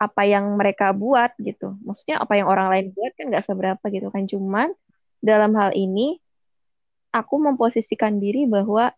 apa 0.02 0.22
yang 0.26 0.58
mereka 0.58 0.90
buat 0.90 1.30
gitu. 1.38 1.78
Maksudnya 1.86 2.18
apa 2.18 2.34
yang 2.34 2.50
orang 2.50 2.68
lain 2.74 2.86
buat 2.90 3.14
kan 3.14 3.30
gak 3.30 3.46
seberapa 3.46 3.84
gitu 3.94 4.10
kan. 4.10 4.26
Cuman 4.26 4.68
dalam 5.22 5.54
hal 5.54 5.70
ini 5.78 6.18
aku 7.14 7.38
memposisikan 7.38 8.18
diri 8.18 8.50
bahwa 8.50 8.90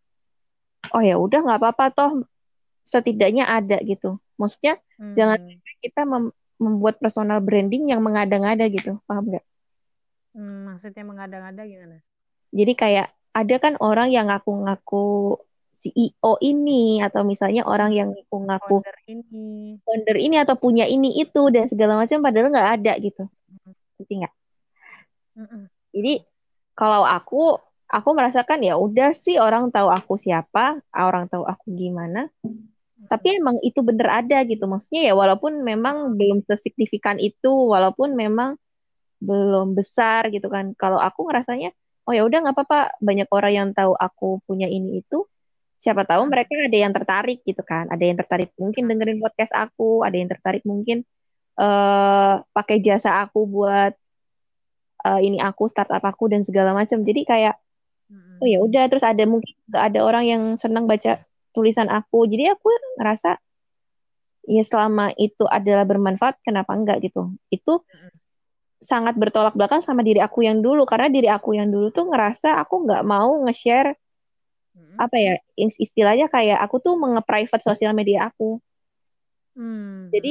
oh 0.94 1.02
ya 1.08 1.14
udah 1.24 1.38
nggak 1.44 1.58
apa-apa 1.60 1.84
toh 1.96 2.10
setidaknya 2.92 3.44
ada 3.56 3.76
gitu 3.90 4.06
maksudnya 4.40 4.72
Hmm. 4.98 5.14
jangan 5.18 5.38
kita 5.84 6.00
mem- 6.12 6.34
membuat 6.64 6.94
personal 7.02 7.38
branding 7.46 7.82
yang 7.92 8.00
mengada-ngada 8.06 8.64
gitu 8.76 8.90
paham 9.08 9.24
nggak 9.30 9.44
Hmm, 10.34 10.56
maksudnya 10.68 11.04
mengada-ngada 11.10 11.62
gimana? 11.72 11.96
jadi 12.58 12.72
kayak 12.82 13.06
ada 13.38 13.54
kan 13.64 13.74
orang 13.82 14.08
yang 14.14 14.26
ngaku-ngaku 14.30 14.96
CEO 15.80 16.32
ini 16.40 17.02
atau 17.06 17.20
misalnya 17.30 17.62
orang 17.72 17.90
yang 17.98 18.08
ngaku-ngaku 18.14 18.74
Founder 18.80 18.96
ini. 19.12 19.44
founder 19.84 20.16
ini 20.26 20.36
atau 20.44 20.56
punya 20.64 20.84
ini 20.94 21.08
itu 21.22 21.40
dan 21.54 21.64
segala 21.70 21.92
macam 22.00 22.18
padahal 22.24 22.48
nggak 22.52 22.70
ada 22.80 22.92
gitu 23.06 23.22
ngerti 23.98 24.14
nggak 24.20 24.34
Mm-mm. 25.38 25.68
Jadi 25.94 26.12
kalau 26.78 27.02
aku 27.06 27.36
aku 27.88 28.08
merasakan 28.16 28.60
ya 28.64 28.74
udah 28.80 29.12
sih 29.16 29.36
orang 29.36 29.68
tahu 29.68 29.88
aku 29.92 30.16
siapa, 30.16 30.80
orang 30.94 31.28
tahu 31.28 31.44
aku 31.44 31.72
gimana. 31.74 32.30
Tapi 33.04 33.36
emang 33.36 33.60
itu 33.60 33.84
bener 33.84 34.08
ada 34.08 34.40
gitu. 34.48 34.64
Maksudnya 34.64 35.12
ya 35.12 35.14
walaupun 35.14 35.60
memang 35.60 36.16
belum 36.16 36.40
sesignifikan 36.48 37.20
itu, 37.20 37.52
walaupun 37.52 38.16
memang 38.16 38.56
belum 39.20 39.76
besar 39.76 40.32
gitu 40.32 40.48
kan. 40.48 40.72
Kalau 40.76 40.96
aku 41.00 41.28
ngerasanya 41.28 41.72
oh 42.04 42.12
ya 42.12 42.24
udah 42.24 42.38
nggak 42.44 42.56
apa-apa 42.56 42.80
banyak 43.00 43.28
orang 43.32 43.52
yang 43.52 43.68
tahu 43.76 43.92
aku 43.96 44.40
punya 44.48 44.68
ini 44.68 45.04
itu. 45.04 45.28
Siapa 45.84 46.08
tahu 46.08 46.24
mereka 46.32 46.56
ada 46.56 46.78
yang 46.80 46.92
tertarik 46.96 47.44
gitu 47.44 47.60
kan. 47.60 47.88
Ada 47.92 48.04
yang 48.08 48.16
tertarik 48.16 48.50
mungkin 48.56 48.88
dengerin 48.88 49.20
podcast 49.20 49.52
aku, 49.52 50.00
ada 50.06 50.16
yang 50.16 50.28
tertarik 50.32 50.64
mungkin 50.64 51.04
eh 51.54 52.34
pakai 52.56 52.82
jasa 52.82 53.22
aku 53.22 53.46
buat 53.46 53.92
eh, 55.06 55.20
ini 55.26 55.38
aku 55.38 55.68
startup 55.68 56.02
aku 56.02 56.32
dan 56.32 56.42
segala 56.42 56.72
macam. 56.72 57.04
Jadi 57.04 57.22
kayak. 57.28 57.63
Oh 58.42 58.46
ya 58.52 58.58
udah 58.66 58.82
terus 58.90 59.04
ada 59.06 59.24
mungkin 59.24 59.54
ada 59.72 60.00
orang 60.08 60.24
yang 60.32 60.42
senang 60.62 60.84
baca 60.90 61.22
tulisan 61.54 61.88
aku. 61.90 62.26
Jadi 62.30 62.44
aku 62.54 62.66
ngerasa 63.00 63.38
ya 64.44 64.62
selama 64.70 65.10
itu 65.16 65.44
adalah 65.48 65.84
bermanfaat 65.88 66.34
kenapa 66.44 66.72
enggak 66.76 66.98
gitu. 67.06 67.32
Itu 67.48 67.82
sangat 68.84 69.16
bertolak 69.16 69.56
belakang 69.56 69.80
sama 69.80 70.04
diri 70.04 70.20
aku 70.20 70.44
yang 70.44 70.60
dulu 70.60 70.84
karena 70.84 71.08
diri 71.08 71.28
aku 71.32 71.56
yang 71.56 71.68
dulu 71.72 71.88
tuh 71.88 72.04
ngerasa 72.12 72.60
aku 72.62 72.84
nggak 72.84 73.02
mau 73.12 73.30
nge-share 73.48 73.96
Mm-mm. 74.76 74.98
apa 75.04 75.16
ya 75.18 75.34
is- 75.58 75.78
istilahnya 75.84 76.26
kayak 76.34 76.58
aku 76.64 76.76
tuh 76.84 76.94
menge-private 77.02 77.62
sosial 77.68 77.92
media 77.98 78.30
aku. 78.30 78.62
Hmm, 79.56 80.10
Jadi 80.14 80.28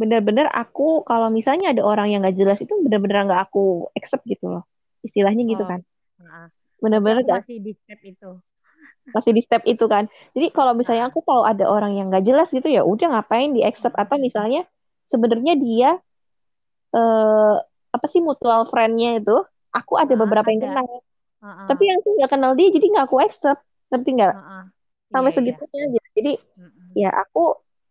bener-bener 0.00 0.46
aku 0.48 1.04
kalau 1.04 1.28
misalnya 1.28 1.76
ada 1.76 1.82
orang 1.84 2.08
yang 2.10 2.20
nggak 2.24 2.38
jelas 2.40 2.58
itu 2.64 2.72
bener-bener 2.84 3.28
nggak 3.28 3.42
aku 3.50 3.90
accept 3.98 4.24
gitu 4.26 4.46
loh. 4.50 4.62
Istilahnya 5.06 5.42
gitu 5.46 5.62
Oh, 5.62 5.70
kan. 5.70 5.80
Bener-bener 6.82 7.24
masih 7.30 7.56
di 7.64 7.72
step 7.80 8.00
itu. 8.12 8.30
masih 9.14 9.32
di 9.36 9.42
step 9.46 9.62
itu 9.72 9.84
kan. 9.94 10.04
Jadi 10.34 10.46
kalau 10.56 10.72
misalnya 10.78 11.04
aku 11.10 11.20
kalau 11.28 11.42
ada 11.50 11.64
orang 11.74 11.90
yang 11.98 12.06
nggak 12.10 12.24
jelas 12.28 12.48
gitu 12.56 12.68
ya 12.76 12.80
udah 12.92 13.06
ngapain 13.12 13.50
di 13.56 13.60
accept 13.68 13.94
atau 14.02 14.16
misalnya 14.26 14.60
sebenarnya 15.10 15.52
dia 15.64 15.88
eh 16.96 17.50
apa 17.96 18.06
sih 18.12 18.20
mutual 18.28 18.60
friend-nya 18.72 19.08
itu 19.18 19.32
aku 19.76 19.92
ada 20.02 20.14
Ah, 20.14 20.22
beberapa 20.22 20.48
yang 20.52 20.62
ada. 20.62 20.66
kenal 20.66 20.86
Ah, 21.42 21.52
tapi 21.68 21.82
yang 21.88 21.98
aku 22.00 22.08
nggak 22.18 22.30
kenal 22.34 22.52
dia 22.58 22.68
jadi 22.76 22.86
nggak 22.92 23.04
aku 23.08 23.18
accept 23.26 23.60
ngerti 23.90 24.10
nggak. 24.18 24.34
Iya, 25.10 25.14
sampai 25.14 25.32
iya. 25.40 25.56
segitunya 25.58 25.82
gitu. 25.94 26.08
Jadi 26.18 26.30
Mm-mm. 26.58 27.02
ya 27.02 27.08
aku 27.22 27.40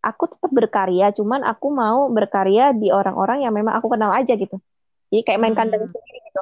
aku 0.08 0.24
tetap 0.34 0.52
berkarya 0.60 1.06
cuman 1.18 1.42
aku 1.52 1.68
mau 1.82 2.00
berkarya 2.18 2.64
di 2.82 2.88
orang-orang 3.00 3.38
yang 3.46 3.54
memang 3.60 3.74
aku 3.80 3.88
kenal 3.94 4.12
aja 4.20 4.34
gitu. 4.44 4.56
Jadi 5.12 5.22
kayak 5.28 5.40
main 5.44 5.58
kandang 5.60 5.84
Hmm. 5.84 5.94
sendiri 5.94 6.18
gitu. 6.28 6.42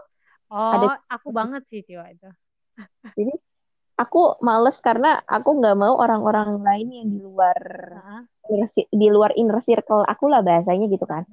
Ada 0.56 0.88
Oh, 0.88 0.96
aku 1.16 1.30
banget 1.38 1.62
sih 1.70 1.82
Ciwa 1.88 2.06
itu. 2.13 2.27
jadi 3.18 3.34
aku 4.04 4.20
males 4.48 4.77
karena 4.88 5.10
aku 5.36 5.50
nggak 5.60 5.75
mau 5.84 5.96
orang-orang 6.04 6.50
lain 6.68 6.88
yang 6.98 7.08
di 7.13 7.20
luar 7.27 7.62
inner 8.51 8.68
ci- 8.75 8.89
di 9.01 9.08
luar 9.16 9.32
inner 9.39 9.60
circle 9.68 10.04
aku 10.12 10.25
lah 10.32 10.42
bahasanya 10.48 10.86
gitu 10.94 11.06
kan. 11.13 11.24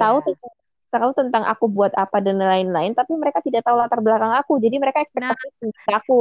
Tahu 0.00 0.16
Iya. 0.18 0.26
tentang 0.26 0.52
tahu 0.94 1.10
tentang 1.20 1.44
aku 1.52 1.66
buat 1.76 1.92
apa 2.02 2.18
dan 2.26 2.36
lain-lain 2.52 2.92
tapi 2.98 3.12
mereka 3.22 3.40
tidak 3.46 3.62
tahu 3.66 3.76
latar 3.82 4.00
belakang 4.06 4.32
aku. 4.40 4.52
Jadi 4.64 4.76
mereka 4.82 4.98
Nah, 5.14 5.34
ekspektasi 5.34 5.46
ke 5.86 5.92
aku. 6.00 6.14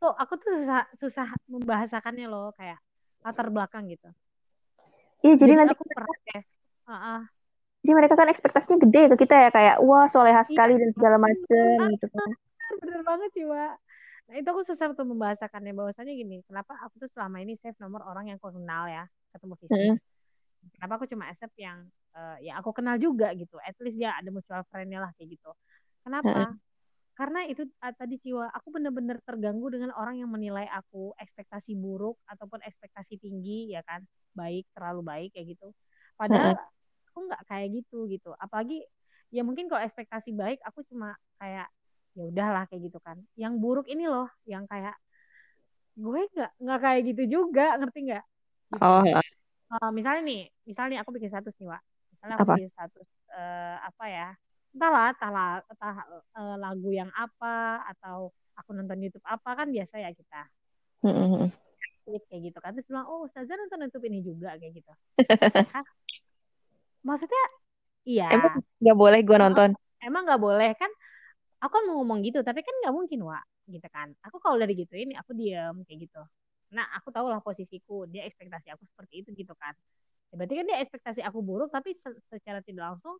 tuh 0.00 0.12
aku 0.22 0.32
tuh 0.42 0.50
susah 0.60 0.80
susah 1.00 1.26
membahasakannya 1.52 2.26
loh 2.32 2.46
kayak 2.58 2.78
latar 3.24 3.46
belakang 3.54 3.84
gitu. 3.92 4.08
Iya, 5.24 5.32
jadi 5.42 5.52
Jadi 5.52 5.58
nanti 5.58 5.74
aku 5.74 5.84
praktek. 5.94 6.42
Ah, 6.90 6.92
ah. 7.18 7.20
Jadi 7.86 7.92
mereka 7.94 8.14
kan 8.18 8.26
ekspektasinya 8.34 8.82
gede 8.82 9.14
ke 9.14 9.16
kita 9.22 9.34
ya 9.46 9.50
kayak 9.54 9.76
wah 9.86 10.10
soleha 10.10 10.42
Iya, 10.50 10.58
sekali 10.58 10.74
dan 10.82 10.90
segala 10.90 11.16
macem 11.22 11.78
banget, 11.78 11.92
gitu 11.94 12.06
kan. 12.10 12.28
bener 12.82 13.00
banget 13.06 13.28
sih, 13.34 13.44
Mbak. 13.46 13.72
Nah, 14.26 14.34
itu 14.42 14.48
aku 14.50 14.62
susah 14.66 14.86
untuk 14.90 15.06
membahasakannya 15.06 15.72
bahwasanya 15.78 16.12
gini, 16.18 16.42
kenapa 16.50 16.74
aku 16.82 16.98
tuh 17.06 17.10
selama 17.14 17.38
ini 17.46 17.54
save 17.62 17.78
nomor 17.78 18.02
orang 18.10 18.26
yang 18.34 18.38
aku 18.42 18.50
kenal 18.58 18.90
ya, 18.90 19.06
ketemu 19.30 19.54
fisik. 19.62 19.94
Mm, 19.94 19.98
Kenapa 20.74 20.92
aku 20.98 21.06
cuma 21.12 21.24
accept 21.30 21.54
yang 21.58 21.78
eh, 22.18 22.36
ya 22.50 22.52
aku 22.60 22.70
kenal 22.74 22.96
juga 22.98 23.30
gitu. 23.38 23.56
At 23.62 23.76
least 23.82 23.98
dia 24.02 24.18
ada 24.18 24.30
mutual 24.34 24.62
friend-nya 24.70 24.98
lah 25.04 25.10
kayak 25.18 25.38
gitu. 25.38 25.50
Kenapa? 26.02 26.30
mm, 26.38 26.58
Karena 27.18 27.40
itu 27.48 27.64
ah, 27.80 27.92
tadi 27.96 28.18
Ciwa, 28.20 28.50
aku 28.52 28.68
bener-bener 28.76 29.18
terganggu 29.24 29.72
dengan 29.72 29.92
orang 29.96 30.20
yang 30.20 30.28
menilai 30.32 30.66
aku 30.68 31.14
ekspektasi 31.16 31.72
buruk 31.78 32.18
ataupun 32.28 32.60
ekspektasi 32.66 33.16
tinggi 33.22 33.72
ya 33.72 33.80
kan, 33.86 34.04
baik 34.36 34.68
terlalu 34.76 35.02
baik 35.06 35.30
kayak 35.36 35.56
gitu. 35.56 35.72
Padahal 36.20 36.52
mm, 36.52 36.60
aku 37.16 37.32
nggak 37.32 37.42
kayak 37.48 37.68
gitu 37.80 38.04
gitu. 38.12 38.36
Apalagi 38.36 38.84
ya 39.32 39.40
mungkin 39.40 39.72
kalau 39.72 39.80
ekspektasi 39.88 40.36
baik 40.36 40.60
aku 40.68 40.84
cuma 40.84 41.16
kayak 41.40 41.72
ya 42.12 42.22
udahlah 42.28 42.68
kayak 42.68 42.92
gitu 42.92 43.00
kan. 43.00 43.16
Yang 43.40 43.54
buruk 43.64 43.88
ini 43.88 44.04
loh, 44.04 44.28
yang 44.44 44.68
kayak 44.68 44.92
gue 45.96 46.20
nggak 46.36 46.50
nggak 46.60 46.78
kayak 46.84 47.00
gitu 47.08 47.22
juga, 47.40 47.64
ngerti 47.80 47.98
nggak? 48.12 48.24
Gitu. 48.76 48.84
Oh, 48.84 49.00
Eh, 49.66 49.90
misalnya 49.96 50.22
nih, 50.28 50.40
misalnya 50.68 50.96
aku 51.02 51.10
bikin 51.16 51.30
status 51.32 51.54
nih, 51.58 51.68
Wak. 51.72 51.82
Misalnya 52.12 52.34
aku 52.38 52.46
apa? 52.46 52.54
bikin 52.54 52.70
status 52.76 53.08
eh, 53.32 53.76
apa 53.88 54.04
ya? 54.06 54.28
Entahlah, 54.76 55.06
entah, 55.16 55.30
la- 55.32 55.64
entah 55.72 55.94
eh, 56.38 56.56
lagu 56.60 56.90
yang 56.92 57.10
apa 57.16 57.80
atau 57.96 58.30
aku 58.60 58.70
nonton 58.76 59.00
YouTube 59.00 59.24
apa 59.24 59.50
kan 59.56 59.68
biasa 59.72 60.00
ya 60.04 60.10
kita 60.12 60.46
Mm, 61.02 61.08
mm, 61.10 61.34
mm. 61.42 61.52
klik 62.06 62.22
kayak 62.30 62.42
gitu 62.52 62.58
kan 62.62 62.70
terus 62.74 62.86
bilang 62.88 63.06
oh 63.10 63.26
Ustazah 63.26 63.54
nonton 63.58 63.82
YouTube 63.84 64.06
ini 64.08 64.18
juga 64.22 64.54
kayak 64.60 64.72
gitu 64.78 64.92
Hah? 65.74 65.84
Maksudnya 67.08 67.42
iya. 68.10 68.26
Emang 68.34 68.52
nggak 68.82 68.96
boleh 69.02 69.20
gue 69.26 69.36
nonton? 69.42 69.70
emang 70.04 70.22
nggak 70.26 70.40
boleh? 70.42 70.70
Kan 70.80 70.90
aku 71.62 71.72
kan 71.76 71.82
mau 71.88 71.94
ngomong 72.02 72.20
gitu 72.26 72.40
tapi 72.46 72.60
kan 72.66 72.74
nggak 72.84 72.94
mungkin 72.94 73.20
wa 73.26 73.40
gitu 73.70 73.86
kan. 73.92 74.08
Aku 74.26 74.36
kalau 74.42 74.56
udah 74.60 74.68
digituin 74.70 75.10
aku 75.18 75.32
diem 75.38 75.76
kayak 75.86 75.98
gitu. 76.08 76.20
Nah 76.76 76.86
aku 76.98 77.08
tahu 77.14 77.26
lah 77.32 77.40
posisiku 77.44 78.06
dia 78.10 78.24
ekspektasi 78.28 78.68
aku 78.74 78.84
seperti 78.88 79.14
itu 79.26 79.30
gitu 79.36 79.54
kan. 79.58 79.74
Ya, 80.32 80.34
berarti 80.40 80.54
kan 80.60 80.66
dia 80.70 80.78
ekspektasi 80.84 81.20
aku 81.26 81.40
buruk 81.44 81.70
tapi 81.74 81.94
se- 81.98 82.20
secara 82.32 82.60
tidak 82.64 82.94
langsung 82.96 83.16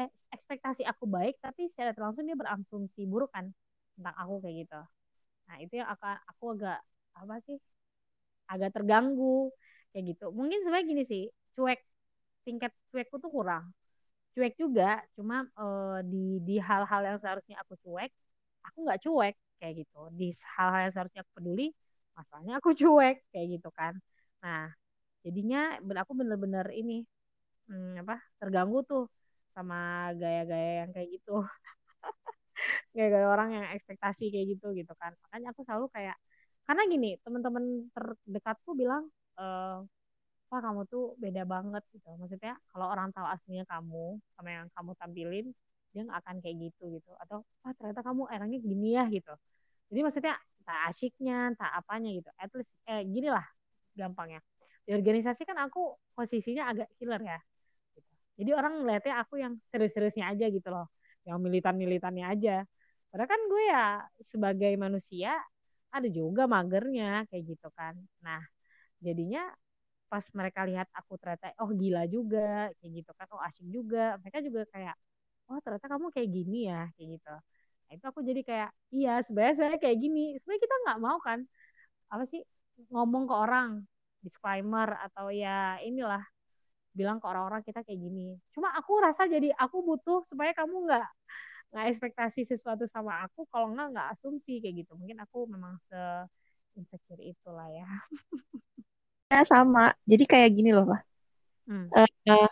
eh 0.00 0.08
ekspektasi 0.34 0.82
aku 0.88 1.04
baik 1.10 1.38
tapi 1.42 1.68
secara 1.72 1.92
tidak 1.94 2.06
langsung 2.12 2.24
dia 2.28 2.38
berasumsi 2.38 3.02
buruk 3.08 3.30
kan 3.34 3.50
tentang 3.98 4.16
aku 4.18 4.34
kayak 4.44 4.56
gitu. 4.68 4.80
Nah 5.50 5.56
itu 5.62 5.74
yang 5.80 5.90
akan 5.92 6.16
aku 6.30 6.44
agak 6.58 6.78
apa 7.16 7.36
sih 7.46 7.58
agak 8.52 8.70
terganggu 8.76 9.50
kayak 9.92 10.04
gitu. 10.16 10.26
Mungkin 10.34 10.58
sebenarnya 10.64 10.86
gini 10.88 11.02
sih 11.08 11.22
cuek 11.56 11.80
tingkat 12.46 12.72
cuekku 12.92 13.16
tuh 13.24 13.30
kurang. 13.36 13.64
Cuek 14.34 14.54
juga 14.62 14.84
cuma 15.16 15.36
eh, 15.60 15.98
di 16.12 16.18
di 16.48 16.54
hal-hal 16.68 17.00
yang 17.08 17.18
seharusnya 17.22 17.56
aku 17.62 17.74
cuek 17.84 18.10
aku 18.66 18.78
nggak 18.86 19.00
cuek 19.04 19.34
kayak 19.60 19.74
gitu. 19.84 19.98
Di 20.18 20.26
hal-hal 20.56 20.80
yang 20.90 20.94
seharusnya 20.96 21.20
aku 21.24 21.32
peduli 21.38 21.64
masalahnya 22.18 22.54
aku 22.60 22.70
cuek 22.80 23.16
kayak 23.32 23.46
gitu 23.58 23.68
kan. 23.78 23.94
Nah 24.44 24.70
jadinya 25.26 25.58
aku 26.02 26.12
bener-bener 26.20 26.66
ini 26.80 26.94
hmm, 27.68 28.02
apa 28.04 28.14
terganggu 28.40 28.78
tuh 28.90 29.02
sama 29.56 29.76
gaya-gaya 30.20 30.70
yang 30.86 30.90
kayak 30.96 31.08
gitu. 31.20 31.32
Gaya-gaya 32.94 33.26
orang 33.34 33.48
yang 33.56 33.64
ekspektasi 33.76 34.30
kayak 34.32 34.46
gitu 34.56 34.66
gitu 34.78 34.92
kan. 35.00 35.12
Makanya 35.28 35.48
aku 35.52 35.60
selalu 35.66 35.86
kayak 35.94 36.16
karena 36.64 36.82
gini 36.88 37.08
teman-teman 37.24 37.64
terdekatku 37.92 38.70
bilang 38.72 39.04
eh 39.36 39.76
wah 40.50 40.60
kamu 40.62 40.82
tuh 40.92 41.04
beda 41.18 41.42
banget 41.44 41.82
gitu. 41.94 42.08
Maksudnya 42.20 42.54
kalau 42.70 42.86
orang 42.92 43.10
tahu 43.14 43.26
aslinya 43.26 43.64
kamu 43.66 44.18
sama 44.36 44.48
yang 44.50 44.66
kamu 44.76 44.90
tampilin 45.00 45.46
dia 45.94 46.02
nggak 46.06 46.18
akan 46.26 46.36
kayak 46.42 46.56
gitu 46.70 46.82
gitu. 46.98 47.10
Atau 47.22 47.42
wah 47.64 47.72
ternyata 47.76 48.00
kamu 48.06 48.22
orangnya 48.30 48.58
gini 48.62 48.88
ya 48.98 49.04
gitu. 49.10 49.34
Jadi 49.90 50.00
maksudnya 50.04 50.34
tak 50.64 50.78
asyiknya 50.90 51.36
tak 51.60 51.70
apanya 51.78 52.08
gitu. 52.14 52.28
At 52.40 52.50
least 52.56 52.70
eh, 52.90 53.02
gini 53.06 53.28
lah 53.30 53.44
gampangnya. 53.98 54.40
Di 54.84 54.92
organisasi 54.92 55.42
kan 55.48 55.58
aku 55.64 55.96
posisinya 56.16 56.70
agak 56.70 56.88
killer 57.00 57.20
ya 57.22 57.38
gitu. 57.96 58.10
jadi 58.38 58.50
orang 58.58 58.82
ngeliatnya 58.82 59.14
aku 59.22 59.38
yang 59.38 59.54
serius-seriusnya 59.70 60.26
aja 60.30 60.46
gitu 60.50 60.68
loh 60.70 60.86
yang 61.24 61.40
militan-militannya 61.40 62.24
aja. 62.28 62.56
Padahal 63.08 63.30
kan 63.30 63.40
gue 63.48 63.62
ya 63.70 63.84
sebagai 64.20 64.72
manusia 64.76 65.32
ada 65.94 66.08
juga 66.10 66.44
magernya 66.50 67.24
kayak 67.30 67.44
gitu 67.56 67.68
kan. 67.72 67.94
Nah 68.20 68.42
jadinya 69.00 69.46
pas 70.10 70.24
mereka 70.36 70.60
lihat 70.68 70.88
aku 70.94 71.18
ternyata 71.20 71.52
oh 71.62 71.70
gila 71.74 72.02
juga 72.06 72.70
kayak 72.78 72.92
gitu 73.02 73.10
kan 73.18 73.26
oh 73.34 73.40
asyik 73.48 73.66
juga 73.72 74.16
mereka 74.22 74.38
juga 74.44 74.62
kayak 74.74 74.94
oh 75.50 75.58
ternyata 75.64 75.86
kamu 75.90 76.06
kayak 76.14 76.28
gini 76.30 76.58
ya 76.70 76.82
kayak 76.96 77.08
gitu 77.18 77.34
nah, 77.84 77.92
itu 77.96 78.04
aku 78.10 78.20
jadi 78.24 78.40
kayak 78.48 78.70
iya 78.94 79.12
sebenarnya 79.26 79.56
saya 79.60 79.76
kayak 79.82 79.98
gini 80.00 80.36
sebenarnya 80.40 80.62
kita 80.66 80.76
nggak 80.86 80.98
mau 81.02 81.18
kan 81.22 81.38
apa 82.12 82.24
sih 82.28 82.42
ngomong 82.92 83.24
ke 83.30 83.34
orang 83.34 83.70
disclaimer 84.24 84.88
atau 85.04 85.28
ya 85.30 85.78
inilah 85.84 86.22
bilang 86.94 87.18
ke 87.18 87.26
orang-orang 87.26 87.60
kita 87.66 87.82
kayak 87.82 88.00
gini. 88.00 88.38
Cuma 88.54 88.70
aku 88.78 89.02
rasa 89.02 89.26
jadi 89.26 89.50
aku 89.58 89.82
butuh 89.82 90.22
supaya 90.30 90.54
kamu 90.54 90.86
nggak 90.86 91.06
nggak 91.74 91.84
ekspektasi 91.90 92.46
sesuatu 92.46 92.86
sama 92.86 93.26
aku 93.26 93.50
kalau 93.50 93.74
nggak 93.74 93.88
nggak 93.92 94.06
asumsi 94.14 94.62
kayak 94.62 94.86
gitu. 94.86 94.94
Mungkin 94.94 95.18
aku 95.26 95.50
memang 95.50 95.74
se 95.90 95.98
insecure 96.78 97.22
itulah 97.22 97.66
ya. 97.74 97.86
ya 99.34 99.42
sama. 99.44 99.90
Jadi 100.06 100.24
kayak 100.30 100.50
gini 100.54 100.70
loh, 100.70 100.86
Pak. 100.86 101.02
Hmm. 101.64 101.86
Uh, 101.90 102.50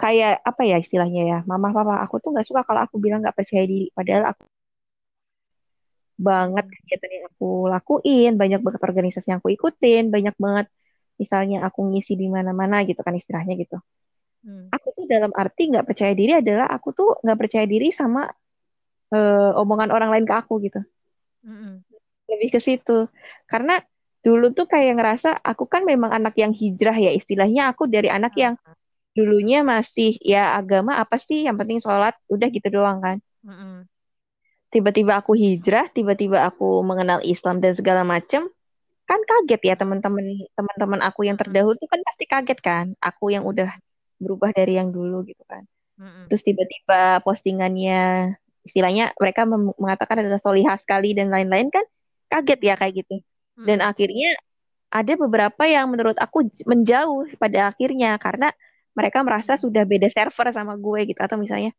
kayak 0.00 0.40
apa 0.40 0.62
ya 0.64 0.76
istilahnya 0.80 1.22
ya 1.28 1.38
mama 1.44 1.68
papa 1.76 2.00
aku 2.00 2.16
tuh 2.24 2.32
nggak 2.32 2.46
suka 2.48 2.64
kalau 2.64 2.80
aku 2.88 2.96
bilang 2.96 3.20
nggak 3.20 3.36
percaya 3.36 3.68
diri 3.68 3.92
padahal 3.92 4.32
aku 4.32 4.48
banget 6.16 6.64
kegiatan 6.72 7.10
yang 7.12 7.24
aku 7.28 7.48
lakuin 7.68 8.32
banyak 8.40 8.60
banget 8.64 8.80
organisasi 8.80 9.26
yang 9.28 9.40
aku 9.44 9.52
ikutin 9.52 10.08
banyak 10.08 10.32
banget 10.40 10.66
misalnya 11.20 11.68
aku 11.68 11.84
ngisi 11.92 12.16
di 12.16 12.32
mana-mana 12.32 12.80
gitu 12.88 13.04
kan 13.04 13.12
istilahnya 13.12 13.60
gitu 13.60 13.76
hmm. 14.48 14.72
aku 14.72 14.88
tuh 14.96 15.04
dalam 15.04 15.32
arti 15.36 15.68
nggak 15.68 15.84
percaya 15.84 16.12
diri 16.16 16.32
adalah 16.40 16.64
aku 16.72 16.96
tuh 16.96 17.20
nggak 17.20 17.38
percaya 17.40 17.68
diri 17.68 17.92
sama 17.92 18.24
uh, 19.12 19.52
omongan 19.60 19.92
orang 19.92 20.08
lain 20.16 20.24
ke 20.24 20.32
aku 20.32 20.64
gitu 20.64 20.80
hmm. 21.44 21.84
lebih 22.28 22.48
ke 22.56 22.60
situ 22.60 23.04
karena 23.44 23.80
dulu 24.20 24.52
tuh 24.52 24.68
kayak 24.68 25.00
ngerasa 25.00 25.40
aku 25.40 25.64
kan 25.64 25.82
memang 25.88 26.12
anak 26.12 26.36
yang 26.36 26.52
hijrah 26.52 26.96
ya 26.96 27.10
istilahnya 27.16 27.72
aku 27.72 27.88
dari 27.88 28.08
anak 28.12 28.36
yang 28.36 28.54
hmm 28.56 28.80
dulunya 29.10 29.66
masih 29.66 30.16
ya 30.22 30.54
agama 30.54 31.02
apa 31.02 31.18
sih 31.18 31.42
yang 31.46 31.58
penting 31.58 31.82
sholat 31.82 32.14
udah 32.30 32.48
gitu 32.48 32.68
doang 32.70 33.02
kan. 33.02 33.18
Tiba-tiba 34.70 35.18
aku 35.18 35.34
hijrah 35.34 35.90
tiba-tiba 35.90 36.46
aku 36.46 36.78
mengenal 36.86 37.18
Islam 37.26 37.58
dan 37.58 37.74
segala 37.74 38.06
macem 38.06 38.46
kan 39.10 39.18
kaget 39.26 39.60
ya 39.66 39.74
teman-teman 39.74 40.22
teman-teman 40.54 41.00
aku 41.02 41.26
yang 41.26 41.34
terdahulu 41.34 41.74
tuh 41.74 41.90
kan 41.90 42.00
pasti 42.06 42.24
kaget 42.30 42.58
kan. 42.62 42.86
Aku 43.02 43.34
yang 43.34 43.42
udah 43.42 43.74
berubah 44.22 44.54
dari 44.54 44.78
yang 44.78 44.94
dulu 44.94 45.26
gitu 45.26 45.42
kan. 45.50 45.66
Terus 46.30 46.46
tiba-tiba 46.46 47.18
postingannya 47.26 48.38
istilahnya 48.62 49.10
mereka 49.18 49.42
mengatakan 49.50 50.22
adalah 50.22 50.38
solihah 50.38 50.78
sekali 50.78 51.18
dan 51.18 51.34
lain-lain 51.34 51.66
kan 51.74 51.82
kaget 52.30 52.60
ya 52.62 52.74
kayak 52.78 53.02
gitu 53.02 53.18
dan 53.58 53.78
akhirnya 53.84 54.36
ada 54.90 55.14
beberapa 55.14 55.62
yang 55.70 55.86
menurut 55.90 56.18
aku 56.18 56.50
menjauh 56.66 57.30
pada 57.38 57.70
akhirnya 57.70 58.18
karena 58.18 58.50
mereka 58.98 59.22
merasa 59.22 59.54
sudah 59.54 59.86
beda 59.86 60.10
server 60.10 60.50
sama 60.50 60.74
gue 60.74 61.14
gitu. 61.14 61.20
Atau 61.22 61.38
misalnya 61.38 61.70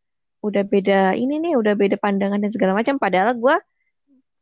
udah 0.41 0.63
beda 0.65 1.13
ini 1.19 1.37
nih 1.37 1.53
udah 1.59 1.75
beda 1.75 1.99
pandangan 1.99 2.39
dan 2.39 2.51
segala 2.55 2.71
macam. 2.71 2.95
Padahal 2.95 3.35
gue 3.35 3.55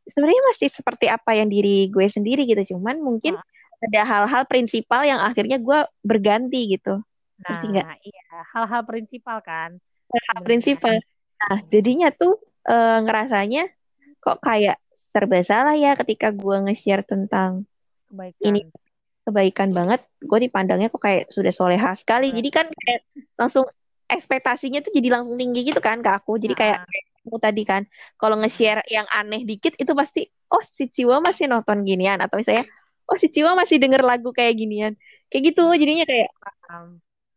sebenarnya 0.05 0.41
masih 0.53 0.69
seperti 0.69 1.09
apa 1.09 1.33
yang 1.33 1.49
diri 1.49 1.89
gue 1.89 2.05
sendiri 2.05 2.45
gitu. 2.45 2.77
Cuman 2.77 3.01
mungkin 3.01 3.41
nah. 3.41 3.45
ada 3.89 4.01
hal-hal 4.05 4.43
prinsipal 4.45 5.01
yang 5.01 5.17
akhirnya 5.17 5.57
gue 5.57 5.79
berganti 6.05 6.77
gitu. 6.77 7.01
Nah 7.41 7.61
iya. 8.05 8.37
Hal-hal 8.53 8.85
prinsipal 8.85 9.41
kan. 9.41 9.81
Hal-hal 10.13 10.39
prinsipal. 10.45 11.01
Nah 11.41 11.59
jadinya 11.73 12.13
tuh 12.13 12.37
e, 12.69 12.75
ngerasanya 13.01 13.65
kok 14.21 14.45
kayak 14.45 14.77
serba 15.09 15.41
salah 15.41 15.73
ya 15.73 15.97
ketika 15.97 16.29
gue 16.29 16.55
nge-share 16.69 17.01
tentang 17.01 17.65
kebaikan. 18.09 18.45
ini. 18.45 18.61
Kebaikan 19.25 19.69
banget. 19.73 20.01
Gue 20.21 20.39
dipandangnya 20.45 20.89
kok 20.89 21.01
kayak 21.01 21.29
sudah 21.29 21.53
soleha 21.53 21.93
sekali. 21.97 22.33
Jadi 22.33 22.49
kan 22.49 22.65
kayak 22.69 23.01
langsung 23.37 23.65
ekspektasinya 24.09 24.81
tuh 24.81 24.89
jadi 24.89 25.21
langsung 25.21 25.37
tinggi 25.37 25.69
gitu 25.69 25.81
kan 25.81 26.01
ke 26.01 26.09
aku. 26.09 26.41
Jadi 26.41 26.53
kayak 26.57 26.85
aku 27.25 27.37
tadi 27.37 27.61
kan 27.61 27.85
kalau 28.17 28.37
nge-share 28.41 28.81
yang 28.89 29.05
aneh 29.13 29.45
dikit 29.45 29.77
itu 29.77 29.91
pasti 29.93 30.25
oh 30.49 30.63
si 30.73 30.89
Ciwa 30.89 31.21
masih 31.21 31.45
nonton 31.49 31.85
ginian. 31.85 32.17
Atau 32.21 32.41
misalnya 32.41 32.65
oh 33.05 33.17
si 33.17 33.29
Ciwa 33.29 33.53
masih 33.53 33.77
denger 33.77 34.01
lagu 34.01 34.29
kayak 34.33 34.57
ginian. 34.57 34.93
Kayak 35.29 35.53
gitu 35.53 35.63
jadinya 35.77 36.05
kayak 36.09 36.29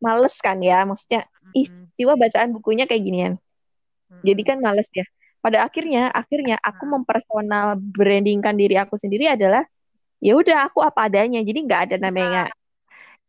males 0.01 0.33
kan 0.41 0.61
ya. 0.65 0.85
Maksudnya 0.89 1.29
ih 1.53 1.69
Ciwa 1.97 2.17
bacaan 2.17 2.53
bukunya 2.57 2.85
kayak 2.89 3.05
ginian. 3.05 3.35
Jadi 4.25 4.43
kan 4.45 4.61
males 4.61 4.89
ya 4.93 5.05
pada 5.43 5.67
akhirnya 5.67 6.09
akhirnya 6.15 6.57
aku 6.63 6.87
mempersonal 6.87 7.75
brandingkan 7.77 8.55
diri 8.55 8.79
aku 8.79 8.95
sendiri 8.95 9.27
adalah 9.27 9.67
ya 10.23 10.39
udah 10.39 10.71
aku 10.71 10.79
apa 10.87 11.11
adanya 11.11 11.43
jadi 11.43 11.59
nggak 11.67 11.81
ada 11.91 11.97
namanya 11.99 12.47
nah, 12.47 12.55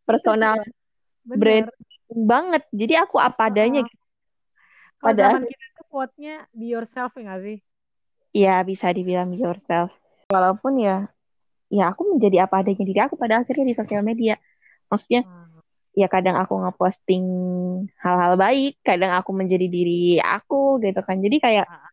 personal 0.06 0.62
brand 1.26 1.68
banget 2.14 2.64
jadi 2.70 3.02
aku 3.04 3.18
apa 3.18 3.50
adanya 3.50 3.82
oh. 3.82 3.90
gitu. 3.90 4.04
Pada 5.04 5.36
zaman 5.36 5.44
kita 5.44 5.66
tuh 5.76 5.86
quote-nya 5.92 6.48
be 6.56 6.72
yourself 6.72 7.12
ya 7.20 7.36
sih? 7.44 7.60
Iya 8.32 8.64
bisa 8.64 8.88
dibilang 8.96 9.36
be 9.36 9.44
yourself. 9.44 9.92
Walaupun 10.32 10.80
ya 10.80 11.12
ya 11.68 11.92
aku 11.92 12.16
menjadi 12.16 12.48
apa 12.48 12.64
adanya 12.64 12.86
diri 12.88 13.02
aku 13.04 13.20
pada 13.20 13.44
akhirnya 13.44 13.68
di 13.68 13.76
sosial 13.76 14.00
media. 14.00 14.40
Maksudnya 14.88 15.28
hmm. 15.28 15.60
ya 16.00 16.08
kadang 16.08 16.40
aku 16.40 16.56
ngeposting 16.56 17.26
hal-hal 18.00 18.40
baik, 18.40 18.80
kadang 18.80 19.12
aku 19.12 19.36
menjadi 19.36 19.68
diri 19.68 20.24
aku 20.24 20.80
gitu 20.80 21.04
kan. 21.04 21.20
Jadi 21.20 21.38
kayak 21.44 21.68
hmm. 21.68 21.93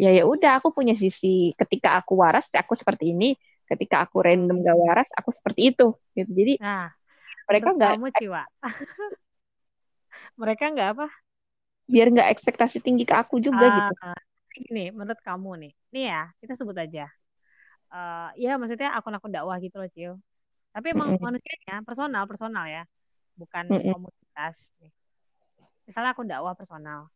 Ya 0.00 0.10
ya 0.16 0.24
udah 0.24 0.56
aku 0.64 0.72
punya 0.72 0.96
sisi 0.96 1.52
ketika 1.60 2.00
aku 2.00 2.16
waras 2.16 2.48
aku 2.56 2.72
seperti 2.72 3.12
ini, 3.12 3.36
ketika 3.68 4.00
aku 4.08 4.24
random 4.24 4.64
gak 4.64 4.78
waras 4.80 5.08
aku 5.12 5.28
seperti 5.28 5.76
itu 5.76 5.92
gitu. 6.16 6.30
Jadi 6.32 6.56
nah, 6.56 6.88
mereka 7.44 7.68
nggak 7.76 7.90
kamu 8.00 8.08
sih 8.16 8.28
Wak. 8.32 8.48
mereka 10.40 10.64
nggak 10.72 10.88
apa? 10.96 11.06
Biar 11.84 12.06
nggak 12.08 12.28
ekspektasi 12.32 12.80
tinggi 12.80 13.04
ke 13.04 13.12
aku 13.12 13.44
juga 13.44 13.68
uh, 13.68 13.74
gitu. 13.76 13.92
ini 14.72 14.88
menurut 14.88 15.20
kamu 15.20 15.68
nih. 15.68 15.72
Nih 15.92 16.04
ya 16.08 16.22
kita 16.40 16.56
sebut 16.56 16.80
aja. 16.80 17.04
Uh, 17.92 18.32
ya 18.40 18.56
maksudnya 18.56 18.94
akun-akun 18.96 19.34
dakwah 19.34 19.58
gitu 19.58 19.82
loh 19.82 19.90
Cio 19.90 20.14
tapi 20.70 20.94
emang 20.94 21.14
mm 21.14 21.16
-hmm. 21.18 21.26
manusianya 21.26 21.76
personal 21.82 22.24
personal 22.30 22.64
ya. 22.70 22.82
Bukan 23.34 23.64
mm 23.66 23.74
-hmm. 23.74 23.92
komunitas 23.94 24.56
nih. 24.78 24.92
Misalnya 25.86 26.10
akun 26.14 26.30
dakwah 26.30 26.54
personal. 26.54 27.10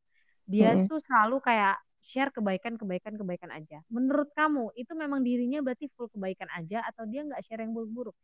Dia 0.45 0.75
mm 0.75 0.85
-hmm. 0.85 0.89
tuh 0.91 0.99
selalu 1.07 1.39
kayak 1.39 1.79
share 2.05 2.31
kebaikan 2.31 2.77
kebaikan 2.77 3.17
kebaikan 3.17 3.51
aja. 3.51 3.81
Menurut 3.89 4.29
kamu 4.37 4.77
itu 4.77 4.93
memang 4.93 5.25
dirinya 5.25 5.65
berarti 5.65 5.89
full 5.97 6.13
kebaikan 6.13 6.47
aja 6.53 6.85
atau 6.85 7.09
dia 7.09 7.25
nggak 7.25 7.41
share 7.41 7.65
yang 7.65 7.73
buruk-buruk? 7.73 8.15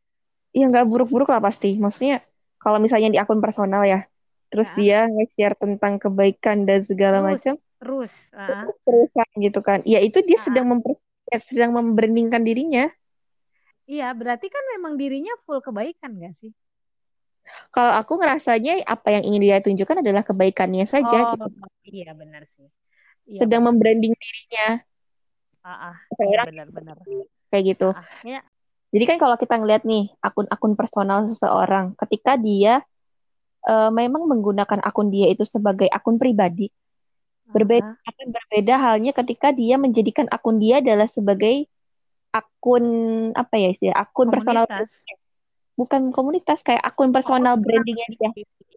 Iya 0.52 0.68
nggak 0.68 0.86
buruk-buruk 0.86 1.28
lah 1.32 1.40
pasti. 1.40 1.80
Maksudnya 1.80 2.20
kalau 2.60 2.76
misalnya 2.76 3.08
di 3.08 3.18
akun 3.18 3.40
personal 3.40 3.88
ya, 3.88 4.04
terus 4.52 4.68
ya. 4.74 4.76
dia 4.76 4.98
nge-share 5.08 5.56
tentang 5.56 5.96
kebaikan 5.96 6.68
dan 6.68 6.84
segala 6.84 7.24
macam. 7.24 7.56
Terus, 7.80 8.12
uh. 8.36 8.68
terus 8.84 9.08
kan 9.16 9.28
gitu 9.40 9.60
kan. 9.64 9.80
Ya 9.88 10.04
itu 10.04 10.20
dia 10.20 10.36
uh. 10.36 10.44
sedang 10.44 10.68
memper 10.68 11.00
ya, 11.32 11.40
sedang 11.40 11.72
membrandingkan 11.72 12.44
dirinya. 12.44 12.92
Iya, 13.90 14.12
berarti 14.14 14.46
kan 14.52 14.62
memang 14.78 14.94
dirinya 14.94 15.34
full 15.42 15.58
kebaikan 15.58 16.14
gak 16.22 16.36
sih? 16.38 16.54
Kalau 17.74 17.90
aku 17.98 18.22
ngerasanya 18.22 18.86
apa 18.86 19.18
yang 19.18 19.26
ingin 19.26 19.42
dia 19.42 19.58
tunjukkan 19.58 20.06
adalah 20.06 20.22
kebaikannya 20.22 20.86
saja. 20.86 21.34
Oh, 21.34 21.34
gitu. 21.34 21.66
iya 21.90 22.14
benar 22.14 22.46
sih 22.46 22.70
iya, 23.30 23.38
sedang 23.38 23.62
bener. 23.62 23.70
membranding 23.78 24.12
dirinya. 24.18 24.68
Ah, 25.62 25.94
ah 25.94 25.96
iya, 26.26 26.42
benar-benar. 26.50 26.96
Kayak 27.54 27.64
gitu. 27.76 27.88
Ah, 27.94 28.02
ah, 28.02 28.20
ya. 28.26 28.40
Jadi 28.90 29.04
kan 29.06 29.16
kalau 29.22 29.38
kita 29.38 29.54
ngeliat 29.54 29.86
nih 29.86 30.10
akun-akun 30.18 30.74
personal 30.74 31.30
seseorang, 31.30 31.94
ketika 31.94 32.34
dia 32.34 32.82
uh, 33.70 33.90
memang 33.94 34.26
menggunakan 34.26 34.82
akun 34.82 35.14
dia 35.14 35.30
itu 35.30 35.46
sebagai 35.46 35.86
akun 35.86 36.18
pribadi, 36.18 36.66
uh 36.66 36.74
berbeda 37.50 37.98
akan 38.06 38.26
berbeda 38.30 38.74
halnya 38.78 39.10
ketika 39.10 39.50
dia 39.50 39.74
menjadikan 39.74 40.30
akun 40.30 40.62
dia 40.62 40.78
adalah 40.78 41.10
sebagai 41.10 41.66
akun 42.30 42.86
apa 43.34 43.54
ya 43.58 43.70
sih 43.74 43.90
akun 43.90 44.30
komunitas. 44.30 44.38
personal 44.38 44.64
bukan 45.74 46.02
komunitas 46.14 46.62
kayak 46.62 46.82
akun 46.86 47.10
personal 47.10 47.58
oh, 47.58 47.62
brandingnya 47.62 48.06
dia. 48.06 48.30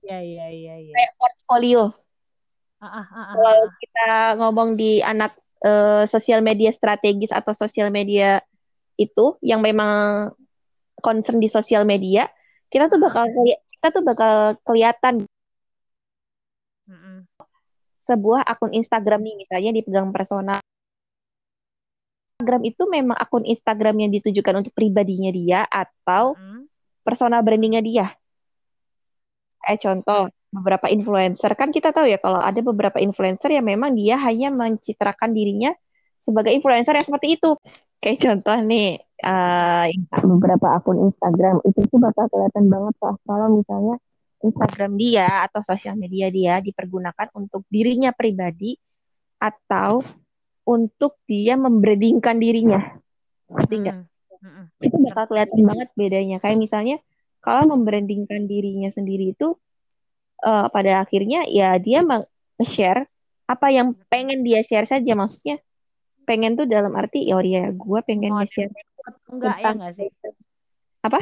Iya 0.03 0.19
iya 0.19 0.45
iya. 0.49 0.73
Ya. 0.83 0.93
Kayak 0.93 1.11
portfolio. 1.21 1.93
Kalau 2.83 3.57
kita 3.79 4.07
ngomong 4.39 4.75
di 4.75 4.99
anak 4.99 5.35
uh, 5.63 6.03
sosial 6.03 6.43
media 6.43 6.69
strategis 6.75 7.31
atau 7.31 7.55
sosial 7.55 7.87
media 7.87 8.43
itu 8.99 9.39
yang 9.39 9.63
memang 9.63 10.29
concern 10.99 11.39
di 11.39 11.47
sosial 11.47 11.87
media, 11.87 12.27
kita 12.67 12.91
tuh 12.91 12.99
bakal 12.99 13.25
kita 13.79 13.87
tuh 13.89 14.03
bakal 14.03 14.33
kelihatan 14.67 15.23
sebuah 18.03 18.43
akun 18.43 18.75
Instagram 18.75 19.23
nih 19.23 19.35
misalnya 19.39 19.71
dipegang 19.71 20.11
personal. 20.11 20.59
Instagram 22.35 22.61
itu 22.67 22.83
memang 22.91 23.15
akun 23.15 23.47
Instagram 23.47 23.95
yang 24.03 24.11
ditujukan 24.11 24.67
untuk 24.67 24.73
pribadinya 24.75 25.31
dia 25.31 25.63
atau 25.71 26.35
mm. 26.35 26.67
personal 27.07 27.39
brandingnya 27.39 27.79
dia. 27.79 28.07
Eh 29.63 29.79
contoh, 29.79 30.27
beberapa 30.53 30.85
influencer 30.85 31.49
kan 31.57 31.73
kita 31.73 31.89
tahu 31.89 32.05
ya 32.05 32.21
kalau 32.21 32.37
ada 32.37 32.61
beberapa 32.61 33.01
influencer 33.01 33.49
yang 33.49 33.65
memang 33.65 33.97
dia 33.97 34.21
hanya 34.21 34.53
mencitrakan 34.53 35.33
dirinya 35.33 35.73
sebagai 36.21 36.53
influencer 36.53 36.93
yang 36.93 37.07
seperti 37.09 37.41
itu 37.41 37.57
kayak 37.97 38.21
contoh 38.21 38.57
nih 38.61 39.01
uh, 39.25 39.89
beberapa 40.21 40.77
akun 40.77 41.09
Instagram 41.09 41.65
itu 41.65 41.81
tuh 41.89 41.97
bakal 41.97 42.29
kelihatan 42.29 42.69
banget 42.69 42.95
lah 43.01 43.15
kalau 43.25 43.47
misalnya 43.57 43.95
Instagram 44.43 44.99
dia 44.99 45.47
atau 45.47 45.63
sosial 45.65 45.95
media 45.97 46.29
dia 46.29 46.59
dipergunakan 46.61 47.31
untuk 47.33 47.65
dirinya 47.71 48.11
pribadi 48.13 48.75
atau 49.41 50.03
untuk 50.63 51.19
dia 51.27 51.55
membrandingkan 51.59 52.37
dirinya 52.39 52.79
ngerti 53.51 53.75
nggak? 53.83 53.97
Hmm. 53.97 54.11
Mm-mm. 54.43 54.65
itu 54.83 54.97
bakal 55.07 55.31
kelihatan 55.31 55.61
banget 55.63 55.89
bedanya. 55.95 56.37
Kayak 56.43 56.59
misalnya 56.59 56.97
kalau 57.39 57.63
membrandingkan 57.71 58.43
dirinya 58.43 58.91
sendiri 58.91 59.31
itu 59.31 59.55
eh, 60.41 60.65
pada 60.73 60.91
akhirnya 61.05 61.45
ya 61.49 61.77
dia 61.77 62.01
share 62.63 63.05
apa 63.45 63.67
yang 63.69 63.93
pengen 64.07 64.41
dia 64.41 64.63
share 64.63 64.87
saja 64.87 65.13
maksudnya 65.13 65.59
pengen 66.23 66.55
tuh 66.55 66.63
dalam 66.63 66.95
arti 66.95 67.27
ya 67.27 67.37
ya 67.43 67.69
gue 67.69 67.99
pengen 68.07 68.31
Mau 68.31 68.41
atau 68.41 69.29
enggak 69.35 69.57
ya 69.59 69.69
enggak 69.75 69.91
sih? 69.99 70.07
apa 71.03 71.19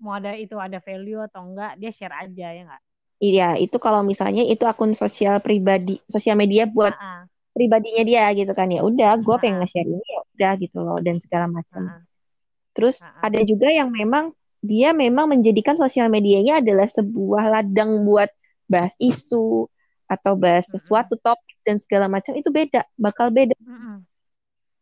Mau 0.00 0.12
ada 0.16 0.32
itu 0.36 0.56
ada 0.60 0.76
value 0.80 1.20
atau 1.24 1.40
enggak, 1.44 1.80
dia 1.80 1.88
share 1.92 2.16
aja 2.16 2.46
ya 2.52 2.62
enggak? 2.64 2.82
iya 3.20 3.56
itu 3.56 3.76
kalau 3.80 4.00
misalnya 4.04 4.44
itu 4.44 4.64
akun 4.68 4.92
sosial 4.92 5.40
pribadi 5.40 6.00
sosial 6.08 6.36
media 6.36 6.68
buat 6.68 6.92
Ah, 6.92 7.00
ah, 7.00 7.22
pribadinya 7.56 8.04
dia 8.04 8.28
gitu 8.36 8.52
kan 8.52 8.68
ya 8.68 8.84
udah 8.84 9.16
gue 9.16 9.36
pengen 9.40 9.56
Ah. 9.56 9.60
nge-share 9.64 9.88
ini 9.88 10.04
ya 10.04 10.20
udah 10.36 10.52
gitu 10.60 10.76
loh 10.84 10.98
dan 11.00 11.16
segala 11.20 11.48
macam 11.48 11.82
ah, 11.88 12.00
terus 12.76 13.00
ah, 13.00 13.08
ah. 13.08 13.20
ada 13.24 13.40
juga 13.44 13.72
yang 13.72 13.88
memang 13.88 14.32
dia 14.62 14.90
memang 14.96 15.28
menjadikan 15.30 15.76
sosial 15.78 16.08
medianya 16.08 16.58
adalah 16.60 16.88
sebuah 16.88 17.44
ladang 17.52 18.02
buat 18.04 18.28
bahas 18.66 18.94
isu 18.98 19.70
atau 20.06 20.32
bahas 20.38 20.66
sesuatu 20.70 21.18
topik 21.18 21.58
dan 21.66 21.78
segala 21.82 22.06
macam 22.06 22.34
itu 22.34 22.46
beda 22.50 22.86
bakal 22.96 23.30
beda. 23.30 23.54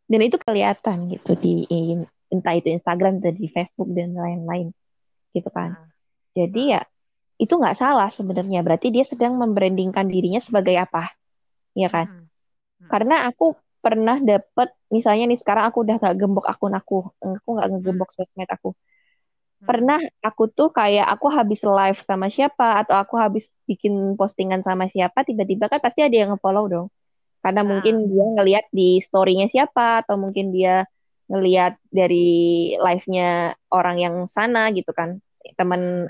Dan 0.04 0.20
itu 0.20 0.36
kelihatan 0.36 1.08
gitu 1.08 1.32
di 1.36 1.64
entah 2.28 2.54
itu 2.56 2.68
Instagram 2.68 3.24
atau 3.24 3.32
di 3.32 3.48
Facebook 3.48 3.88
dan 3.92 4.12
lain-lain 4.12 4.72
gitu 5.32 5.48
kan. 5.48 5.72
Ah, 5.72 5.88
jadi 6.36 6.60
ya 6.78 6.80
itu 7.40 7.52
nggak 7.56 7.76
salah 7.76 8.08
sebenarnya. 8.12 8.60
Berarti 8.60 8.92
dia 8.92 9.02
sedang 9.02 9.34
membrandingkan 9.40 10.06
dirinya 10.06 10.40
sebagai 10.44 10.76
apa 10.76 11.12
ya 11.74 11.88
kan? 11.88 12.06
Karena 12.86 13.26
aku 13.28 13.56
pernah 13.80 14.16
dapet 14.20 14.72
misalnya 14.88 15.28
nih 15.28 15.40
sekarang 15.40 15.68
aku 15.68 15.84
udah 15.84 15.96
nggak 16.00 16.16
gembok 16.16 16.46
akun 16.48 16.72
aku 16.72 17.04
aku 17.20 17.48
nggak 17.56 17.68
ngegembok 17.72 18.10
sosmed 18.12 18.48
aku. 18.48 18.72
Pernah 19.68 19.98
aku 20.22 20.42
tuh 20.52 20.68
kayak 20.72 21.06
aku 21.14 21.26
habis 21.32 21.60
live 21.64 22.00
sama 22.04 22.26
siapa 22.32 22.84
atau 22.84 22.94
aku 23.02 23.14
habis 23.20 23.44
bikin 23.68 24.14
postingan 24.20 24.60
sama 24.66 24.86
siapa 24.92 25.24
tiba-tiba 25.28 25.66
kan 25.72 25.80
pasti 25.84 26.00
ada 26.06 26.16
yang 26.16 26.30
ngefollow 26.36 26.64
dong. 26.70 26.88
Karena 27.44 27.60
Ah. 27.68 27.68
mungkin 27.68 27.94
dia 28.08 28.24
ngelihat 28.36 28.64
di 28.72 29.00
story-nya 29.04 29.46
siapa 29.52 30.04
atau 30.04 30.16
mungkin 30.16 30.52
dia 30.56 30.88
ngelihat 31.28 31.76
dari 31.92 32.28
live-nya 32.78 33.56
orang 33.72 33.96
yang 34.00 34.14
sana 34.28 34.70
gitu 34.76 34.90
kan. 34.96 35.20
Teman 35.58 36.08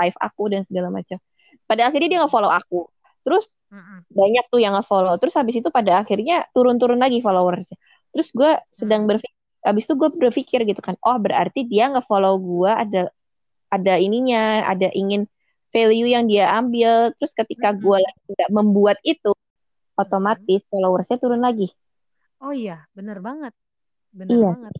live 0.00 0.16
aku 0.20 0.42
dan 0.52 0.62
segala 0.68 0.88
macam. 0.94 1.18
Pada 1.66 1.82
akhirnya 1.90 2.08
dia 2.18 2.20
ngefollow 2.22 2.50
aku. 2.50 2.90
Terus 3.26 3.52
Mm-mm. 3.70 4.06
banyak 4.10 4.44
tuh 4.50 4.60
yang 4.62 4.74
nge-follow. 4.78 5.14
Terus 5.20 5.34
habis 5.38 5.54
itu 5.60 5.68
pada 5.70 6.02
akhirnya 6.02 6.46
turun-turun 6.54 6.98
lagi 6.98 7.18
followersnya. 7.22 7.76
Terus 8.14 8.28
gue 8.34 8.50
sedang 8.74 9.06
berpikir 9.06 9.39
habis 9.60 9.84
itu 9.84 9.94
gue 9.94 10.08
berpikir 10.08 10.64
gitu 10.64 10.80
kan 10.80 10.96
oh 11.04 11.16
berarti 11.20 11.64
dia 11.68 11.92
nge-follow 11.92 12.34
gue 12.40 12.70
ada 12.72 13.02
ada 13.70 13.94
ininya 14.00 14.66
ada 14.66 14.88
ingin 14.90 15.28
value 15.70 16.10
yang 16.10 16.26
dia 16.26 16.50
ambil 16.50 17.14
terus 17.20 17.30
ketika 17.36 17.70
gue 17.70 17.96
lagi 18.02 18.20
nggak 18.34 18.50
membuat 18.50 18.98
itu 19.06 19.30
otomatis 19.94 20.64
followersnya 20.68 21.20
turun 21.20 21.44
lagi 21.44 21.70
Oh 22.40 22.56
iya, 22.56 22.88
bener 22.96 23.20
banget. 23.20 23.52
Bener 24.16 24.32
Iya. 24.32 24.50
banget. 24.56 24.72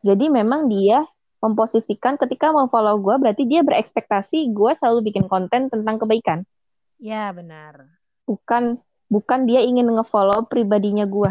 jadi 0.00 0.24
memang 0.32 0.66
dia 0.72 1.04
memposisikan 1.44 2.16
ketika 2.16 2.48
mau 2.50 2.66
follow 2.72 2.96
gue 2.98 3.20
berarti 3.20 3.44
dia 3.44 3.60
berekspektasi 3.60 4.48
gue 4.48 4.72
selalu 4.72 5.12
bikin 5.12 5.28
konten 5.28 5.68
tentang 5.68 6.00
kebaikan 6.00 6.42
Ya, 6.96 7.28
benar. 7.36 8.00
bukan 8.24 8.80
bukan 9.12 9.44
dia 9.44 9.60
ingin 9.60 9.92
nge-follow 9.92 10.48
pribadinya 10.48 11.04
gue 11.04 11.28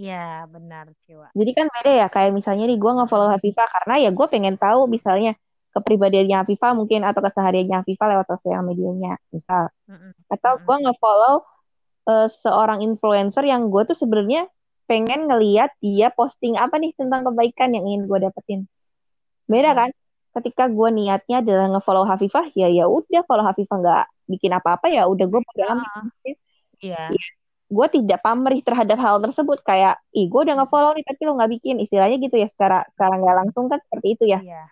Iya, 0.00 0.48
benar, 0.48 0.88
Ciwa. 1.04 1.28
Jadi 1.36 1.50
kan 1.52 1.66
beda 1.68 1.92
ya, 1.92 2.06
kayak 2.08 2.32
misalnya 2.32 2.64
nih 2.64 2.80
gue 2.80 2.92
nge-follow 2.96 3.28
Hafifah 3.28 3.68
karena 3.68 3.94
ya 4.08 4.10
gue 4.16 4.26
pengen 4.32 4.56
tahu 4.56 4.88
misalnya 4.88 5.36
kepribadiannya 5.76 6.40
Hafifah 6.40 6.72
mungkin 6.72 7.04
atau 7.04 7.20
kesehariannya 7.20 7.84
Hafifah 7.84 8.06
lewat 8.16 8.26
sosial 8.32 8.64
medianya, 8.64 9.20
misal. 9.28 9.68
Mm-mm. 9.84 10.16
Atau 10.32 10.56
gue 10.64 10.76
nge-follow 10.88 11.44
eh, 12.08 12.28
seorang 12.32 12.80
influencer 12.80 13.44
yang 13.44 13.68
gue 13.68 13.82
tuh 13.92 13.98
sebenarnya 13.98 14.48
pengen 14.88 15.28
ngeliat 15.28 15.76
dia 15.84 16.08
posting 16.10 16.56
apa 16.56 16.80
nih 16.80 16.96
tentang 16.96 17.28
kebaikan 17.28 17.76
yang 17.76 17.84
ingin 17.84 18.08
gue 18.08 18.18
dapetin. 18.24 18.60
Beda 19.44 19.76
kan? 19.76 19.90
Ketika 20.32 20.70
gue 20.72 20.88
niatnya 20.96 21.44
adalah 21.44 21.76
nge-follow 21.76 22.08
Hafifah, 22.08 22.48
ya 22.56 22.72
ya 22.72 22.88
udah 22.88 23.20
kalau 23.28 23.44
Hafifah 23.44 23.76
nggak 23.76 24.04
bikin 24.32 24.56
apa-apa 24.56 24.88
ya 24.88 25.04
udah 25.04 25.26
gue 25.28 25.40
bodo 25.44 25.64
amat. 25.76 26.08
Iya. 26.80 27.12
Gue 27.70 27.86
tidak 27.86 28.18
pamrih 28.20 28.60
terhadap 28.66 28.98
hal 28.98 29.22
tersebut 29.22 29.62
kayak 29.62 30.02
ih 30.10 30.26
gue 30.26 30.40
udah 30.42 30.58
nge-follow 30.58 30.90
nih 30.98 31.06
tapi 31.06 31.20
lo 31.22 31.38
nggak 31.38 31.50
bikin 31.54 31.78
istilahnya 31.78 32.18
gitu 32.18 32.34
ya 32.34 32.50
secara 32.50 32.82
secara 32.90 33.14
nggak 33.14 33.36
langsung 33.46 33.70
kan 33.70 33.78
seperti 33.86 34.18
itu 34.18 34.24
ya 34.26 34.42
Iya. 34.42 34.64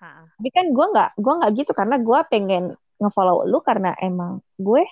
Ha-ha. 0.00 0.24
tapi 0.40 0.48
kan 0.52 0.66
gue 0.72 0.86
nggak 0.92 1.10
gue 1.20 1.32
nggak 1.36 1.52
gitu 1.52 1.72
karena 1.76 1.96
gue 2.00 2.18
pengen 2.32 2.64
nge-follow 2.96 3.44
lu 3.44 3.60
karena 3.60 3.92
emang 4.00 4.40
gue 4.56 4.88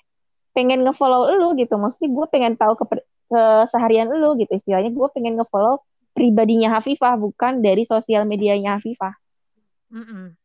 pengen 0.52 0.84
nge-follow 0.84 1.32
lu 1.34 1.56
gitu 1.56 1.80
maksudnya 1.80 2.12
gue 2.12 2.26
pengen 2.28 2.54
tahu 2.60 2.76
ke 2.76 2.84
keseharian 3.32 4.12
lu 4.12 4.36
gitu 4.36 4.52
istilahnya 4.60 4.92
gue 4.92 5.08
pengen 5.16 5.40
nge-follow 5.40 5.80
pribadinya 6.12 6.78
Hafifah 6.78 7.16
bukan 7.16 7.64
dari 7.64 7.82
sosial 7.88 8.28
medianya 8.28 8.76
Hafifah 8.76 9.16
Mm-mm. 9.90 10.36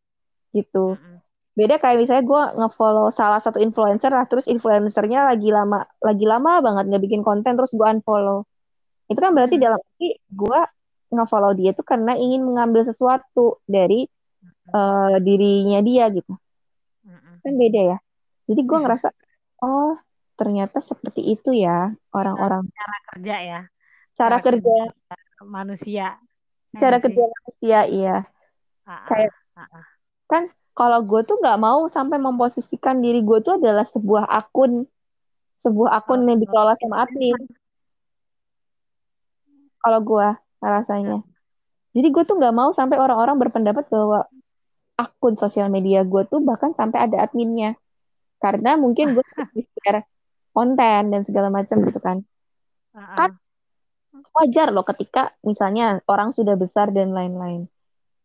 gitu 0.56 0.96
Mm-mm. 0.96 1.20
Beda 1.60 1.76
kayak 1.84 1.98
misalnya 2.08 2.24
gue 2.24 2.44
nge-follow 2.64 3.12
salah 3.12 3.44
satu 3.44 3.60
influencer 3.60 4.08
lah 4.08 4.24
terus 4.32 4.48
influencernya 4.48 5.28
lagi 5.36 5.52
lama 5.52 5.84
lagi 6.00 6.24
lama 6.24 6.64
banget 6.64 6.84
nggak 6.88 7.04
bikin 7.04 7.22
konten 7.28 7.60
terus 7.60 7.76
gue 7.76 7.84
unfollow. 7.84 8.48
Itu 9.12 9.20
kan 9.20 9.36
berarti 9.36 9.60
Hmm. 9.60 9.64
dalam 9.68 9.80
arti 9.84 10.10
gue 10.32 10.60
nge-follow 11.10 11.52
dia 11.60 11.72
tuh 11.76 11.84
karena 11.84 12.16
ingin 12.16 12.42
mengambil 12.48 12.88
sesuatu 12.88 13.60
dari 13.68 14.08
eh, 14.70 15.16
dirinya 15.26 15.82
dia 15.82 16.08
gitu. 16.14 16.34
Mm-mm. 17.04 17.42
kan 17.42 17.54
beda 17.58 17.82
ya. 17.96 17.98
Jadi 18.48 18.62
gue 18.64 18.78
ngerasa 18.80 19.08
oh 19.66 19.98
ternyata 20.40 20.80
seperti 20.80 21.36
itu 21.36 21.52
ya 21.52 21.92
orang-orang. 22.16 22.70
Kerja 23.12 23.36
ya, 23.42 23.60
cara 24.16 24.40
cara 24.40 24.46
kerja 24.46 24.76
manusia. 25.44 26.16
Cara 26.78 27.02
kerja 27.02 27.24
manusia 27.26 27.80
iya. 27.90 28.18
Ha-ha. 28.86 29.06
kayak 29.10 29.34
kan 30.30 30.44
kalau 30.80 31.04
gue 31.04 31.22
tuh 31.28 31.36
nggak 31.44 31.60
mau 31.60 31.92
sampai 31.92 32.16
memposisikan 32.24 33.04
diri 33.04 33.20
gue 33.20 33.44
tuh 33.44 33.60
adalah 33.60 33.84
sebuah 33.84 34.24
akun. 34.32 34.88
Sebuah 35.60 35.92
akun 35.92 36.24
yang 36.24 36.40
dikelola 36.40 36.80
sama 36.80 37.04
admin. 37.04 37.36
Kalau 39.84 40.00
gue 40.00 40.28
rasanya. 40.64 41.20
Jadi 41.92 42.08
gue 42.16 42.24
tuh 42.24 42.40
nggak 42.40 42.56
mau 42.56 42.72
sampai 42.72 42.96
orang-orang 42.96 43.36
berpendapat 43.36 43.92
bahwa 43.92 44.24
akun 44.96 45.36
sosial 45.36 45.68
media 45.68 46.08
gue 46.08 46.24
tuh 46.32 46.40
bahkan 46.40 46.72
sampai 46.80 47.12
ada 47.12 47.28
adminnya. 47.28 47.76
Karena 48.40 48.80
mungkin 48.80 49.20
gue 49.20 49.26
share 49.84 50.08
konten 50.56 51.12
dan 51.12 51.22
segala 51.28 51.52
macam 51.52 51.84
gitu 51.84 52.00
kan. 52.00 52.24
Kan 52.96 53.36
wajar 54.32 54.72
loh 54.72 54.88
ketika 54.88 55.36
misalnya 55.44 56.00
orang 56.08 56.32
sudah 56.32 56.56
besar 56.56 56.96
dan 56.96 57.12
lain-lain 57.12 57.68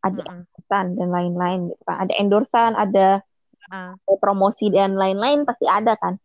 ada 0.05 0.21
Mm-mm. 0.21 0.45
endorsan 0.45 0.87
dan 1.01 1.09
lain-lain 1.11 1.59
gitu 1.73 1.83
kan 1.89 1.97
ada 2.05 2.13
endorsan 2.21 2.71
ada 2.77 3.07
Ha-ha. 3.65 3.97
promosi 4.21 4.69
dan 4.69 4.93
lain-lain 4.95 5.49
pasti 5.49 5.65
ada 5.65 5.97
kan. 5.97 6.21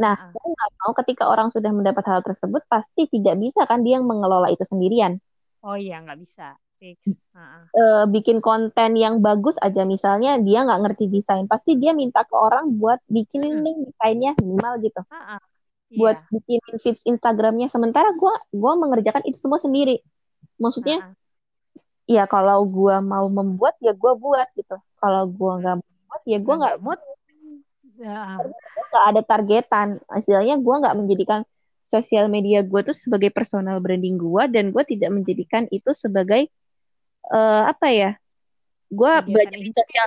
Nah, 0.00 0.16
Ah. 0.16 0.32
saya 0.32 0.46
nggak 0.48 0.70
mau 0.80 0.92
ketika 0.96 1.24
orang 1.28 1.52
sudah 1.52 1.68
mendapat 1.76 2.04
hal 2.08 2.20
tersebut 2.24 2.64
pasti 2.64 3.04
tidak 3.12 3.36
bisa 3.36 3.68
kan 3.68 3.84
dia 3.84 4.00
yang 4.00 4.08
mengelola 4.08 4.48
itu 4.48 4.64
sendirian. 4.64 5.20
Oh 5.60 5.76
iya, 5.76 6.00
nggak 6.00 6.16
bisa. 6.16 6.56
Fix. 6.80 6.96
Ha-ha. 7.36 7.68
Eh, 7.76 8.04
bikin 8.08 8.40
konten 8.40 8.96
yang 8.96 9.20
bagus 9.20 9.60
aja 9.60 9.84
misalnya 9.84 10.40
dia 10.40 10.64
nggak 10.64 10.80
ngerti 10.80 11.12
desain, 11.12 11.44
pasti 11.44 11.76
dia 11.76 11.92
minta 11.92 12.24
ke 12.24 12.32
orang 12.32 12.72
buat 12.80 13.04
bikinin 13.04 13.60
dong 13.60 13.84
desainnya 13.92 14.32
minimal 14.40 14.80
gitu. 14.80 15.00
Ha-ha. 15.12 15.36
Buat 15.92 16.16
Iya. 16.24 16.32
bikinin 16.32 16.76
feeds 16.80 17.02
Instagramnya. 17.04 17.68
Sementara 17.68 18.16
gua 18.16 18.40
gua 18.48 18.72
mengerjakan 18.80 19.28
itu 19.28 19.36
semua 19.36 19.60
sendiri. 19.60 20.00
Maksudnya. 20.56 21.12
Ya 22.08 22.24
kalau 22.30 22.64
gua 22.68 23.02
mau 23.02 23.26
membuat 23.28 23.74
ya 23.82 23.92
gua 23.92 24.12
buat 24.14 24.48
gitu. 24.56 24.76
Kalau 25.00 25.28
gua 25.28 25.52
nggak 25.60 25.76
mau 25.80 25.90
buat 26.08 26.22
ya 26.24 26.38
gua 26.40 26.54
nggak 26.60 26.76
mood. 26.80 27.00
Ya. 28.00 28.40
nggak 28.90 29.04
ada 29.12 29.20
targetan. 29.20 29.88
Istilahnya 30.08 30.56
gue 30.56 30.74
nggak 30.80 30.96
menjadikan 30.96 31.40
sosial 31.84 32.32
media 32.32 32.62
gue 32.64 32.80
tuh 32.80 32.96
sebagai 32.96 33.28
personal 33.34 33.76
branding 33.82 34.16
gue 34.16 34.42
dan 34.48 34.70
gue 34.72 34.82
tidak 34.88 35.10
menjadikan 35.12 35.68
itu 35.68 35.90
sebagai 35.92 36.48
eh, 37.28 37.62
apa 37.68 37.86
ya? 37.92 38.10
Gue 38.90 39.12
belajar 39.22 39.58
di 39.60 39.70
sosial 39.70 40.06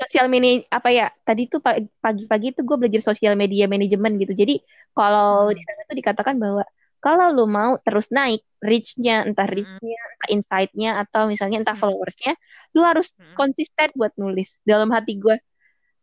sosial 0.00 0.26
media 0.32 0.64
apa 0.72 0.88
ya? 0.90 1.06
Tadi 1.22 1.46
tuh 1.52 1.60
pa- 1.60 1.78
pagi-pagi 2.00 2.56
tuh 2.56 2.64
gue 2.66 2.76
belajar 2.80 3.02
sosial 3.12 3.36
media 3.36 3.68
manajemen 3.68 4.16
gitu. 4.18 4.32
Jadi 4.34 4.64
kalau 4.96 5.46
Hmm. 5.46 5.54
di 5.54 5.62
sana 5.62 5.80
tuh 5.86 5.96
dikatakan 6.00 6.34
bahwa 6.40 6.64
kalau 7.04 7.28
lu 7.28 7.44
mau 7.44 7.76
terus 7.84 8.08
naik 8.08 8.40
reach-nya, 8.64 9.28
entah 9.28 9.44
Mm-mm. 9.44 9.56
reach-nya, 9.60 9.98
entah 10.00 10.28
insight-nya, 10.32 10.90
atau 11.04 11.28
misalnya 11.28 11.60
entah 11.60 11.76
Hmm. 11.76 11.84
followers-nya, 11.84 12.32
lu 12.72 12.80
harus 12.80 13.12
Mm-mm. 13.12 13.36
konsisten 13.36 13.92
buat 13.92 14.16
nulis. 14.16 14.48
Dalam 14.64 14.88
hati 14.88 15.20
gue, 15.20 15.36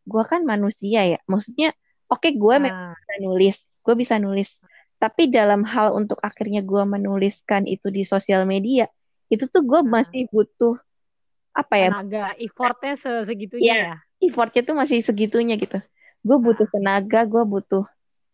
gue 0.05 0.23
kan 0.29 0.45
manusia 0.45 1.01
ya. 1.09 1.17
Maksudnya, 1.25 1.73
oke 2.05 2.29
gue 2.29 2.55
memang 2.61 2.93
Ah. 2.93 2.97
bisa 3.01 3.13
nulis, 3.17 3.57
gue 3.81 3.95
bisa 3.97 4.15
nulis. 4.21 4.49
Tapi 5.01 5.33
dalam 5.33 5.65
hal 5.65 5.97
untuk 5.97 6.21
akhirnya 6.21 6.61
gue 6.61 6.83
menuliskan 6.85 7.65
itu 7.65 7.89
di 7.89 8.05
sosial 8.05 8.45
media, 8.45 8.85
itu 9.27 9.49
tuh 9.49 9.65
gue 9.65 9.81
Nah. 9.81 10.05
masih 10.05 10.29
butuh 10.29 10.77
apa 11.51 11.75
ya 11.75 11.89
tenaga 11.91 12.31
effortnya 12.39 12.95
se- 12.95 13.27
segitunya 13.27 13.67
Iya. 13.67 13.75
ya 13.75 13.95
effortnya 14.23 14.61
tuh 14.63 14.71
masih 14.71 15.03
segitunya 15.03 15.59
gitu 15.59 15.83
gue 16.23 16.37
butuh 16.39 16.63
tenaga 16.71 17.27
gue 17.27 17.43
butuh 17.43 17.83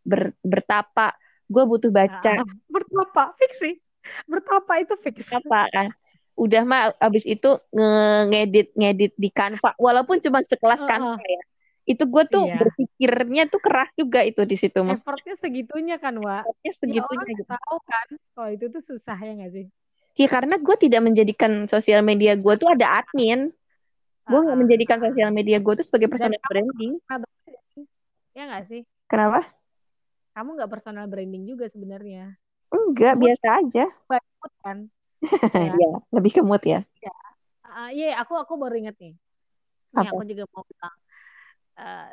ber- 0.05 0.37
bertapa 0.45 1.17
gue 1.47 1.63
butuh 1.63 1.91
baca. 1.91 2.31
Ah, 2.39 2.47
bertapa 2.69 3.23
fix 3.39 3.51
sih 3.59 3.75
bertapa 4.23 4.71
itu 4.79 4.93
fix 5.03 5.27
apa 5.31 5.67
kan? 5.71 5.87
Udah 6.37 6.61
mah 6.63 6.93
abis 7.01 7.25
itu 7.25 7.49
nge- 7.73 8.23
ngedit 8.29 8.67
ngedit 8.77 9.11
di 9.17 9.29
Canva. 9.33 9.73
Walaupun 9.75 10.21
cuma 10.21 10.39
sekelas. 10.45 10.79
Canva 10.85 11.19
ya. 11.23 11.43
Itu 11.87 12.03
gue 12.03 12.23
tuh 12.27 12.43
Iya. 12.51 12.59
berpikirnya 12.67 13.43
tuh 13.47 13.63
keras 13.63 13.89
juga 13.95 14.19
itu 14.27 14.43
di 14.43 14.59
situ 14.59 14.75
maksudnya 14.83 15.07
effortnya 15.07 15.35
segitunya 15.39 15.95
kan 16.03 16.19
Wak? 16.19 16.43
Ya 16.61 16.71
segitunya 16.75 17.15
orang 17.23 17.27
gitu. 17.31 17.43
tahu 17.47 17.77
kan 17.87 18.07
kalau 18.35 18.49
itu 18.51 18.65
tuh 18.67 18.83
susah 18.83 19.17
ya 19.17 19.31
nggak 19.39 19.51
sih? 19.55 19.65
Ya 20.19 20.27
karena 20.27 20.55
gue 20.59 20.75
tidak 20.75 21.01
menjadikan 21.07 21.51
sosial 21.71 22.03
media 22.03 22.35
gue 22.35 22.53
tuh 22.59 22.67
ada 22.75 23.01
admin. 23.01 23.49
Gue 24.27 24.39
nggak 24.43 24.57
Ah, 24.57 24.59
menjadikan 24.59 24.99
sosial 24.99 25.29
media 25.31 25.57
gue 25.63 25.73
tuh 25.79 25.85
sebagai 25.87 26.11
personal 26.11 26.35
branding. 26.51 26.99
ya 28.35 28.43
nggak 28.45 28.63
sih? 28.67 28.81
Kenapa 29.07 29.56
kamu 30.37 30.49
nggak 30.53 30.69
personal 30.69 31.09
branding 31.09 31.49
juga 31.49 31.65
sebenarnya. 31.65 32.37
Enggak 32.69 33.17
Mood. 33.17 33.21
biasa 33.25 33.47
aja. 33.57 33.85
Mood 34.37 34.53
kan? 34.61 34.77
Ya 35.57 35.73
ya 35.73 35.91
lebih 36.13 36.31
ke 36.37 36.41
mood 36.45 36.61
ya. 36.61 36.85
Ah, 37.65 37.89
iya 37.89 38.13
aku 38.21 38.37
aku 38.37 38.53
baru 38.53 38.77
inget 38.77 38.93
nih. 39.01 39.17
Nih 39.97 40.05
Apa? 40.05 40.13
aku 40.13 40.23
juga 40.29 40.45
mau 40.53 40.61
bilang 40.61 40.95
eh, 41.81 42.09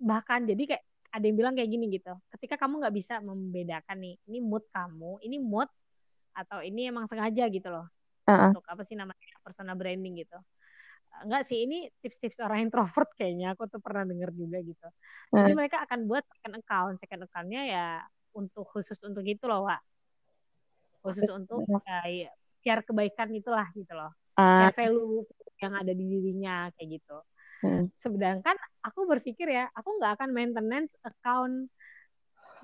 bahkan 0.00 0.40
jadi 0.48 0.62
kayak 0.64 0.82
ada 1.12 1.24
yang 1.28 1.36
bilang 1.36 1.54
kayak 1.60 1.68
gini 1.68 1.84
gitu. 1.92 2.12
Ketika 2.32 2.56
kamu 2.56 2.80
nggak 2.80 2.94
bisa 2.96 3.14
membedakan 3.20 3.96
nih 4.00 4.14
ini 4.32 4.38
mood 4.40 4.64
kamu 4.72 5.20
ini 5.28 5.36
mood 5.36 5.68
atau 6.32 6.64
ini 6.64 6.88
emang 6.88 7.04
sengaja 7.04 7.44
gitu 7.52 7.68
loh. 7.68 7.84
Heeh. 8.28 8.52
untuk 8.52 8.64
apa 8.68 8.84
sih 8.84 8.92
namanya 8.92 9.36
personal 9.40 9.72
branding 9.76 10.20
gitu 10.24 10.36
enggak 11.24 11.42
sih 11.48 11.66
ini 11.66 11.88
tips-tips 11.98 12.38
orang 12.44 12.68
introvert 12.70 13.10
kayaknya 13.18 13.56
aku 13.56 13.66
tuh 13.66 13.80
pernah 13.82 14.06
denger 14.06 14.30
juga 14.36 14.58
gitu. 14.62 14.86
Jadi 15.34 15.52
Hmm. 15.52 15.58
mereka 15.58 15.82
akan 15.84 16.06
buat 16.06 16.24
second 16.30 16.54
account 16.60 16.94
second 17.02 17.22
accountnya 17.26 17.62
ya 17.66 17.86
untuk 18.36 18.64
khusus 18.70 18.98
untuk 19.02 19.24
itu 19.26 19.44
loh 19.48 19.66
Wak. 19.66 19.82
Khusus 21.02 21.30
untuk 21.30 21.64
ya, 21.66 22.30
share 22.62 22.82
kebaikan 22.84 23.32
itulah 23.34 23.66
gitu 23.74 23.92
loh. 23.94 24.12
Share 24.38 24.74
value 24.76 25.26
yang 25.58 25.74
ada 25.74 25.90
di 25.90 26.04
dirinya 26.06 26.70
kayak 26.78 27.00
gitu. 27.00 27.18
Hmm. 27.58 27.90
sedangkan 27.98 28.54
aku 28.86 29.10
berpikir 29.10 29.50
ya 29.50 29.66
aku 29.74 29.98
nggak 29.98 30.14
akan 30.14 30.30
maintenance 30.30 30.94
account 31.02 31.66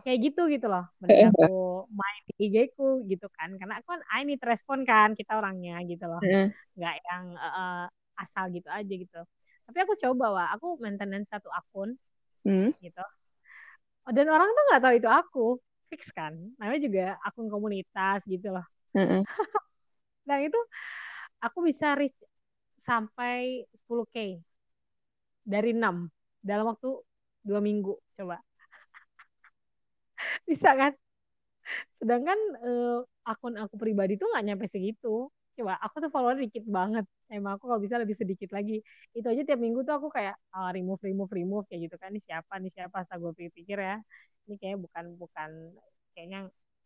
kayak 0.06 0.30
gitu 0.30 0.46
gitu 0.46 0.70
loh. 0.70 0.86
Mending 1.02 1.34
aku 1.34 1.90
main 1.90 2.22
di 2.30 2.46
IG 2.46 2.78
ku 2.78 3.02
gitu 3.10 3.26
kan. 3.34 3.58
Karena 3.58 3.82
aku 3.82 3.90
kan 3.90 4.02
I 4.14 4.22
need 4.22 4.38
respon 4.46 4.86
kan 4.86 5.18
kita 5.18 5.34
orangnya 5.34 5.82
gitu 5.82 6.06
loh. 6.06 6.22
Hmm. 6.22 6.54
nggak 6.78 6.94
yang 7.10 7.24
eh, 7.34 7.86
asal 8.18 8.50
gitu 8.54 8.68
aja 8.70 8.92
gitu. 8.92 9.20
Tapi 9.64 9.78
aku 9.84 9.94
coba 10.00 10.24
wah 10.34 10.48
aku 10.54 10.76
maintenance 10.82 11.28
satu 11.32 11.48
akun 11.52 11.96
Hmm. 12.44 12.76
gitu. 12.84 13.00
Oh, 14.04 14.12
dan 14.12 14.28
orang 14.28 14.48
tuh 14.52 14.64
nggak 14.68 14.82
tahu 14.84 14.94
itu 15.00 15.08
aku. 15.08 15.46
Fix 15.88 16.12
kan? 16.12 16.36
Namanya 16.60 16.80
juga 16.84 17.04
akun 17.24 17.48
komunitas 17.48 18.20
gitu 18.28 18.52
loh. 18.52 18.64
Hmm. 18.92 19.24
dan 20.28 20.38
itu 20.44 20.60
aku 21.44 21.58
bisa 21.64 21.96
reach 21.96 22.16
sampai 22.84 23.64
10k 23.76 24.40
dari 25.44 25.72
6 25.76 26.08
dalam 26.40 26.68
waktu 26.72 26.88
dua 27.44 27.60
minggu 27.60 27.96
coba. 28.16 28.40
Bisa 30.48 30.70
kan? 30.76 30.92
Sedangkan 31.98 32.38
eh, 32.60 32.98
akun 33.24 33.54
aku 33.56 33.74
pribadi 33.80 34.20
tuh 34.20 34.28
nggak 34.30 34.44
nyampe 34.44 34.66
segitu. 34.68 35.30
Coba 35.54 35.78
aku 35.80 35.96
tuh 36.02 36.10
follower 36.10 36.36
dikit 36.40 36.64
banget 36.66 37.06
emang 37.36 37.52
aku 37.58 37.64
kalau 37.70 37.80
bisa 37.82 37.96
lebih 38.02 38.16
sedikit 38.16 38.50
lagi. 38.56 38.80
Itu 39.16 39.26
aja 39.32 39.42
tiap 39.48 39.60
minggu 39.60 39.80
tuh 39.86 39.94
aku 39.98 40.08
kayak 40.16 40.34
ah, 40.54 40.70
remove 40.76 41.00
remove 41.02 41.30
remove 41.34 41.64
kayak 41.68 41.90
gitu 41.90 41.96
kan. 42.00 42.08
Ini 42.14 42.20
siapa 42.22 42.54
nih 42.62 42.72
siapa? 42.76 42.98
Saya 43.08 43.18
gue 43.22 43.32
pikir 43.36 43.78
ya. 43.78 43.96
Ini 44.46 44.54
kayaknya 44.60 44.78
bukan 44.84 45.04
bukan 45.20 45.50
kayaknya 46.14 46.38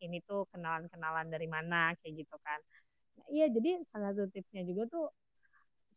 ini 0.05 0.19
tuh 0.25 0.47
kenalan 0.55 0.87
kenalan 0.93 1.27
dari 1.29 1.47
mana 1.51 1.93
kayak 2.01 2.25
gitu 2.25 2.37
kan. 2.41 2.59
Nah, 3.19 3.27
iya 3.35 3.47
jadi 3.51 3.83
salah 3.93 4.13
satu 4.17 4.31
tipsnya 4.35 4.63
juga 4.67 4.85
tuh 4.89 5.05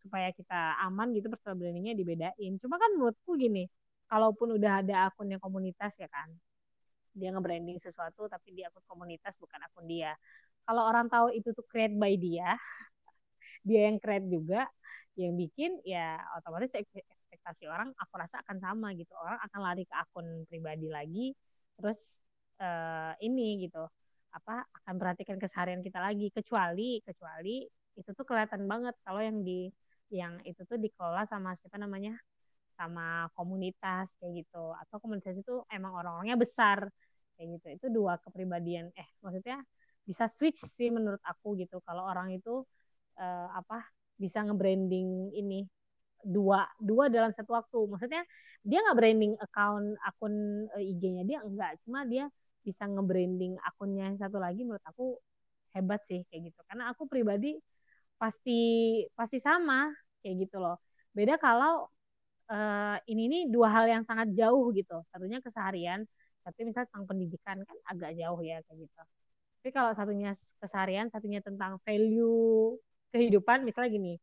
supaya 0.02 0.34
kita 0.34 0.82
aman 0.88 1.14
gitu 1.14 1.30
personal 1.30 1.58
brandingnya 1.60 1.94
dibedain. 1.94 2.54
Cuma 2.62 2.76
kan 2.82 2.90
menurutku 2.98 3.38
gini 3.38 3.70
kalaupun 4.10 4.58
udah 4.58 4.82
ada 4.84 4.96
akun 5.10 5.32
yang 5.32 5.40
komunitas 5.42 5.96
ya 6.02 6.10
kan 6.12 6.28
dia 7.12 7.28
nge-branding 7.36 7.76
sesuatu 7.84 8.28
tapi 8.32 8.56
di 8.56 8.64
akun 8.64 8.84
komunitas 8.88 9.36
bukan 9.40 9.60
akun 9.68 9.86
dia. 9.88 10.16
Kalau 10.64 10.88
orang 10.88 11.08
tahu 11.12 11.34
itu 11.36 11.52
tuh 11.52 11.66
create 11.68 11.96
by 11.96 12.16
dia 12.16 12.56
dia 13.68 13.80
yang 13.90 13.98
create 14.04 14.28
juga. 14.32 14.68
Yang 15.20 15.34
bikin 15.48 15.72
ya 15.84 16.18
otomatis 16.40 16.72
ek- 16.80 17.06
ekspektasi 17.12 17.68
orang 17.68 17.92
aku 18.00 18.14
rasa 18.22 18.40
akan 18.44 18.58
sama 18.64 18.88
gitu. 19.00 19.12
Orang 19.20 19.40
akan 19.44 19.60
lari 19.66 19.84
ke 19.90 19.96
akun 19.96 20.28
pribadi 20.50 20.88
lagi 20.92 21.36
terus 21.78 22.00
eh, 22.62 23.14
ini 23.26 23.66
gitu 23.68 23.82
apa 24.32 24.64
akan 24.84 24.96
perhatikan 25.02 25.38
keseharian 25.42 25.82
kita 25.84 26.00
lagi. 26.00 26.32
Kecuali 26.32 27.00
kecuali 27.04 27.68
itu 28.00 28.10
tuh 28.16 28.26
kelihatan 28.28 28.64
banget 28.72 28.96
kalau 29.04 29.20
yang 29.24 29.44
di 29.44 29.68
yang 30.12 30.40
itu 30.48 30.62
tuh 30.68 30.78
dikelola 30.80 31.24
sama 31.28 31.56
siapa 31.60 31.76
namanya? 31.80 32.16
Sama 32.78 33.30
komunitas 33.38 34.10
kayak 34.20 34.46
gitu. 34.46 34.74
Atau 34.82 34.98
komunitas 35.04 35.36
itu 35.38 35.62
emang 35.70 35.94
orang-orangnya 35.94 36.38
besar 36.40 36.80
kayak 37.38 37.48
gitu. 37.60 37.68
Itu 37.78 37.86
dua 37.94 38.18
kepribadian. 38.24 38.90
Eh 38.98 39.08
maksudnya 39.24 39.62
bisa 40.08 40.26
switch 40.32 40.60
sih 40.66 40.90
menurut 40.90 41.22
aku 41.24 41.54
gitu. 41.62 41.78
Kalau 41.86 42.04
orang 42.10 42.34
itu 42.34 42.64
eh, 43.20 43.48
apa 43.60 43.84
bisa 44.20 44.44
nge-branding 44.46 45.34
ini 45.34 45.66
dua 46.22 46.66
dua 46.82 47.10
dalam 47.10 47.32
satu 47.34 47.52
waktu. 47.58 47.78
Maksudnya 47.92 48.24
dia 48.62 48.78
nggak 48.86 48.98
branding 49.00 49.34
account 49.42 49.88
akun 50.06 50.36
eh, 50.78 50.92
IG-nya 50.94 51.24
dia 51.30 51.40
enggak 51.46 51.82
cuma 51.86 52.06
dia 52.06 52.30
bisa 52.62 52.86
nge-branding 52.86 53.58
akunnya 53.66 54.14
yang 54.14 54.18
satu 54.22 54.38
lagi 54.38 54.62
menurut 54.68 54.86
aku 54.86 55.18
hebat 55.76 56.02
sih 56.10 56.22
kayak 56.30 56.54
gitu. 56.54 56.60
Karena 56.70 56.92
aku 56.94 57.06
pribadi 57.10 57.58
pasti 58.22 58.60
pasti 59.18 59.38
sama 59.42 59.90
kayak 60.22 60.36
gitu 60.48 60.58
loh. 60.62 60.78
Beda 61.18 61.36
kalau 61.42 61.90
eh, 62.52 62.98
ini 63.12 63.24
nih 63.32 63.42
dua 63.54 63.68
hal 63.76 63.86
yang 63.94 64.04
sangat 64.10 64.30
jauh 64.40 64.70
gitu. 64.76 65.02
Satunya 65.14 65.40
keseharian 65.46 66.02
tapi 66.46 66.66
misalnya 66.66 66.90
tentang 66.90 67.06
pendidikan 67.10 67.58
kan 67.68 67.78
agak 67.92 68.12
jauh 68.20 68.40
ya 68.42 68.58
kayak 68.66 68.80
gitu. 68.90 69.02
Tapi 69.62 69.70
kalau 69.78 69.92
satunya 69.98 70.32
keseharian 70.62 71.08
satunya 71.14 71.40
tentang 71.46 71.78
value 71.86 72.78
kehidupan 73.14 73.64
misalnya 73.68 73.92
gini 73.94 74.14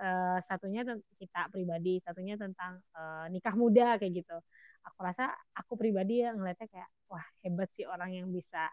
eh, 0.00 0.38
satunya 0.48 0.80
kita 1.20 1.40
pribadi 1.54 1.98
satunya 2.04 2.34
tentang 2.38 2.78
eh, 2.96 3.24
nikah 3.34 3.54
muda 3.58 3.98
kayak 4.00 4.12
gitu. 4.24 4.36
Aku 4.88 4.98
rasa 5.04 5.34
aku 5.58 5.74
pribadi 5.80 6.22
ya 6.24 6.32
ngeliatnya 6.36 6.68
kayak 6.70 6.90
wah 7.10 7.26
hebat 7.44 7.68
sih 7.76 7.84
orang 7.88 8.10
yang 8.18 8.28
bisa 8.32 8.70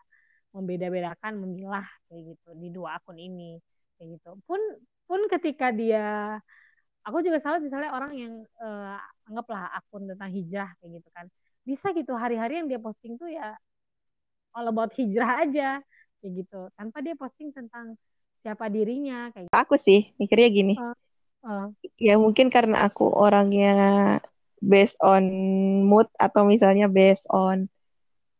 membeda-bedakan 0.55 1.33
memilah 1.43 1.85
kayak 2.07 2.35
gitu 2.35 2.49
di 2.57 2.67
dua 2.71 2.97
akun 3.01 3.17
ini 3.19 3.59
kayak 3.97 4.19
gitu. 4.19 4.29
Pun 4.47 4.61
pun 5.09 5.21
ketika 5.29 5.69
dia 5.75 6.37
aku 7.05 7.17
juga 7.25 7.37
salut 7.43 7.61
misalnya 7.65 7.91
orang 7.93 8.11
yang 8.17 8.33
eh, 8.61 8.97
anggaplah 9.29 9.69
akun 9.77 10.03
tentang 10.09 10.29
hijrah 10.33 10.69
kayak 10.81 10.91
gitu 11.01 11.09
kan. 11.15 11.25
Bisa 11.65 11.87
gitu 11.97 12.13
hari-hari 12.17 12.61
yang 12.61 12.67
dia 12.69 12.79
posting 12.81 13.17
tuh 13.17 13.29
ya 13.29 13.57
all 14.55 14.67
about 14.71 14.91
hijrah 14.97 15.43
aja 15.45 15.81
kayak 16.19 16.31
gitu. 16.43 16.59
Tanpa 16.77 16.97
dia 17.05 17.13
posting 17.17 17.49
tentang 17.53 17.93
siapa 18.45 18.69
dirinya 18.69 19.33
kayak 19.33 19.49
gitu. 19.49 19.57
Aku 19.57 19.75
sih 19.81 20.13
mikirnya 20.21 20.49
gini. 20.53 20.73
Eh, 20.77 20.93
Ya 21.97 22.15
mungkin 22.21 22.53
karena 22.53 22.85
aku 22.85 23.09
orangnya 23.09 23.73
based 24.61 24.97
on 25.01 25.23
mood 25.89 26.05
atau 26.21 26.45
misalnya 26.45 26.85
based 26.85 27.25
on 27.33 27.65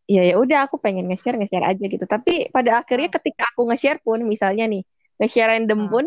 ya 0.06 0.22
ya 0.22 0.38
udah 0.38 0.70
aku 0.70 0.78
pengen 0.78 1.10
nge-share 1.10 1.38
nge-share 1.42 1.66
aja 1.66 1.84
gitu. 1.90 2.06
Tapi 2.06 2.54
pada 2.54 2.86
akhirnya 2.86 3.10
Oh. 3.10 3.16
ketika 3.18 3.44
aku 3.54 3.62
nge-share 3.74 4.00
pun 4.06 4.22
misalnya 4.26 4.70
nih 4.70 4.86
nge-share 5.18 5.50
random 5.58 5.80
Ah. 5.82 5.90
pun 5.90 6.06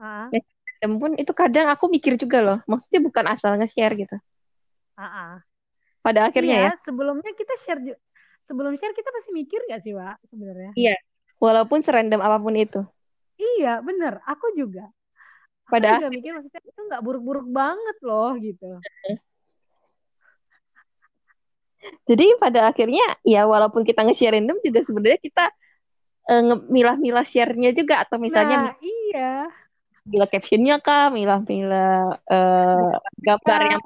ah, 0.00 0.26
random 0.32 0.92
pun 1.00 1.10
itu 1.20 1.32
kadang 1.36 1.66
aku 1.68 1.84
mikir 1.92 2.16
juga 2.16 2.38
loh. 2.40 2.58
Maksudnya 2.64 3.00
bukan 3.04 3.24
asal 3.28 3.52
nge-share 3.60 3.94
gitu. 4.00 4.16
ah, 4.96 5.04
ah. 5.04 5.32
Pada 6.00 6.28
akhirnya 6.32 6.56
ya 6.56 6.70
Iya, 6.70 6.72
sebelumnya 6.86 7.32
kita 7.36 7.54
share 7.66 7.80
sebelum 8.46 8.72
share 8.78 8.94
kita 8.94 9.10
pasti 9.10 9.30
mikir 9.34 9.60
gak 9.66 9.80
sih, 9.82 9.92
Wak, 9.92 10.16
sebenarnya? 10.30 10.72
walaupun 11.42 11.82
serandom 11.84 12.20
apa 12.22 12.38
pun 12.40 12.54
itu. 12.56 12.80
Iya, 13.36 13.80
bener. 13.84 14.20
Aku 14.24 14.46
juga. 14.56 14.88
Aku 15.66 15.72
Pada 15.76 15.98
juga 15.98 16.08
mikir 16.12 16.30
maksudnya 16.36 16.62
itu 16.62 16.80
nggak 16.88 17.02
buruk-buruk 17.02 17.46
banget 17.50 17.96
loh 18.04 18.32
gitu. 18.38 18.80
Jadi 22.08 22.26
pada 22.38 22.70
akhirnya 22.70 23.02
ya 23.22 23.46
walaupun 23.46 23.82
kita 23.86 24.02
nge-share 24.06 24.38
random 24.38 24.58
juga 24.62 24.80
sebenarnya 24.82 25.20
kita 25.22 25.44
eh, 26.30 26.42
nge- 26.42 26.66
milah-milah 26.70 27.26
share-nya 27.26 27.70
juga 27.74 28.02
atau 28.02 28.18
misalnya 28.18 28.70
nah, 28.70 28.74
iya. 28.82 29.46
milah 30.06 30.30
captionnya 30.30 30.78
kah, 30.82 31.10
milah-milah 31.10 32.18
eh, 32.30 32.90
gambar 33.22 33.60
yang 33.74 33.82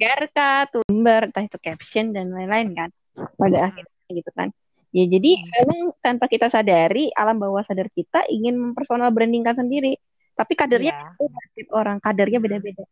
share 0.00 0.24
kah, 0.32 0.64
tuh 0.72 0.80
gambar, 0.88 1.20
entah 1.32 1.44
itu 1.44 1.58
caption 1.60 2.12
dan 2.16 2.32
lain-lain 2.32 2.72
kan. 2.72 2.90
Pada 3.36 3.58
Hmm. 3.60 3.68
akhirnya 3.68 4.10
gitu 4.12 4.30
kan. 4.32 4.48
Ya 4.88 5.04
jadi 5.04 5.36
hmm. 5.36 5.48
memang 5.52 5.80
tanpa 6.00 6.26
kita 6.32 6.48
sadari 6.48 7.12
alam 7.12 7.36
bawah 7.36 7.60
sadar 7.60 7.92
kita 7.92 8.24
ingin 8.32 8.56
mempersonal 8.56 9.12
brandingkan 9.12 9.56
sendiri. 9.56 10.00
Tapi 10.38 10.54
kadernya 10.54 10.94
yeah. 10.94 11.74
orang, 11.74 11.98
kadernya 11.98 12.38
beda-beda. 12.38 12.86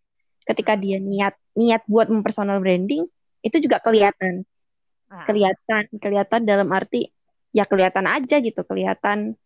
Ketika 0.47 0.75
dia 0.75 0.99
niat 0.99 1.35
niat 1.55 1.87
buat 1.87 2.11
mempersonal 2.11 2.59
branding 2.59 3.07
itu 3.41 3.57
juga 3.63 3.79
kelihatan. 3.79 4.43
Ah. 5.07 5.23
Kelihatan, 5.25 5.87
kelihatan 6.03 6.41
dalam 6.43 6.69
arti 6.75 7.07
ya 7.55 7.65
kelihatan 7.65 8.05
aja 8.11 8.43
gitu, 8.43 8.61
kelihatan 8.67 9.39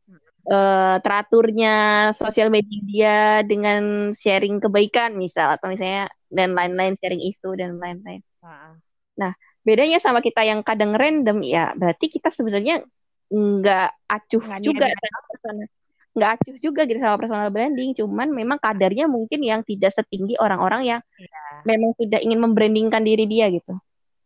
uh, 0.49 0.97
teraturnya 1.05 2.09
sosial 2.17 2.49
media 2.49 2.81
dia 2.89 3.19
dengan 3.45 4.11
sharing 4.17 4.59
kebaikan 4.59 5.15
misal 5.15 5.55
atau 5.55 5.69
misalnya 5.69 6.09
dan 6.33 6.57
lain-lain 6.57 6.97
sharing 6.97 7.21
isu 7.21 7.55
dan 7.55 7.77
lain-lain. 7.77 8.25
Ah. 8.41 8.75
Nah, 9.21 9.33
bedanya 9.61 9.99
sama 10.01 10.25
kita 10.25 10.45
yang 10.45 10.61
kadang 10.65 10.97
random 10.97 11.45
ya. 11.45 11.73
Berarti 11.77 12.09
kita 12.09 12.33
sebenarnya 12.33 12.83
nggak 13.31 13.89
acuh 14.11 14.43
nggak 14.43 14.61
juga 14.65 14.87
sama 14.91 15.21
personal 15.31 15.67
nggak 16.11 16.31
acuh 16.35 16.57
juga 16.59 16.81
gitu 16.91 16.99
sama 16.99 17.17
personal 17.21 17.49
branding. 17.55 17.91
Cuman 17.95 18.29
memang 18.35 18.59
kadarnya 18.59 19.07
mungkin 19.07 19.41
yang 19.45 19.61
tidak 19.63 19.95
setinggi 19.95 20.35
orang-orang 20.41 20.83
yang 20.97 21.01
ya. 21.19 21.63
memang 21.69 21.95
sudah 21.95 22.19
ingin 22.19 22.41
membrandingkan 22.43 23.03
diri 23.05 23.25
dia 23.31 23.47
gitu. 23.51 23.77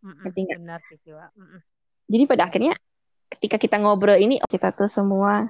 Mm 0.05 0.37
benar 0.37 0.81
sih 0.92 1.01
jadi 2.05 2.29
pada 2.29 2.53
akhirnya 2.53 2.77
ketika 3.33 3.57
kita 3.57 3.81
ngobrol 3.81 4.20
ini 4.20 4.37
kita 4.44 4.77
tuh 4.77 4.88
semua 4.92 5.49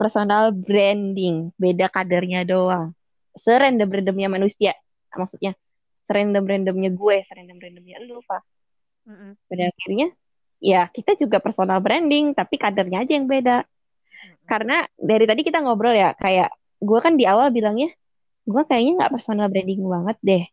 personal 0.00 0.48
branding. 0.52 1.52
Beda 1.60 1.92
kadarnya 1.92 2.48
doang. 2.48 2.96
Serendam 3.36 3.92
randomnya 3.92 4.32
manusia. 4.32 4.72
Maksudnya 5.12 5.52
serendam 6.10 6.42
randomnya 6.42 6.90
gue 6.90 7.22
serendam 7.30 7.62
randomnya 7.62 8.02
lu 8.02 8.18
pak 8.26 8.42
Mm-hmm. 9.06 9.30
Pada 9.48 9.64
akhirnya 9.70 10.08
ya 10.60 10.82
kita 10.92 11.16
juga 11.16 11.40
personal 11.40 11.80
branding 11.80 12.36
tapi 12.36 12.60
kadernya 12.60 13.04
aja 13.04 13.12
yang 13.16 13.26
beda. 13.28 13.64
Mm-hmm. 13.64 14.44
Karena 14.48 14.76
dari 14.96 15.24
tadi 15.24 15.40
kita 15.46 15.58
ngobrol 15.62 15.96
ya 15.96 16.12
kayak 16.16 16.50
gue 16.80 16.98
kan 17.00 17.14
di 17.16 17.24
awal 17.28 17.52
bilangnya 17.52 17.92
gue 18.48 18.62
kayaknya 18.64 19.04
nggak 19.04 19.12
personal 19.12 19.46
branding 19.52 19.80
banget 19.84 20.16
deh. 20.24 20.44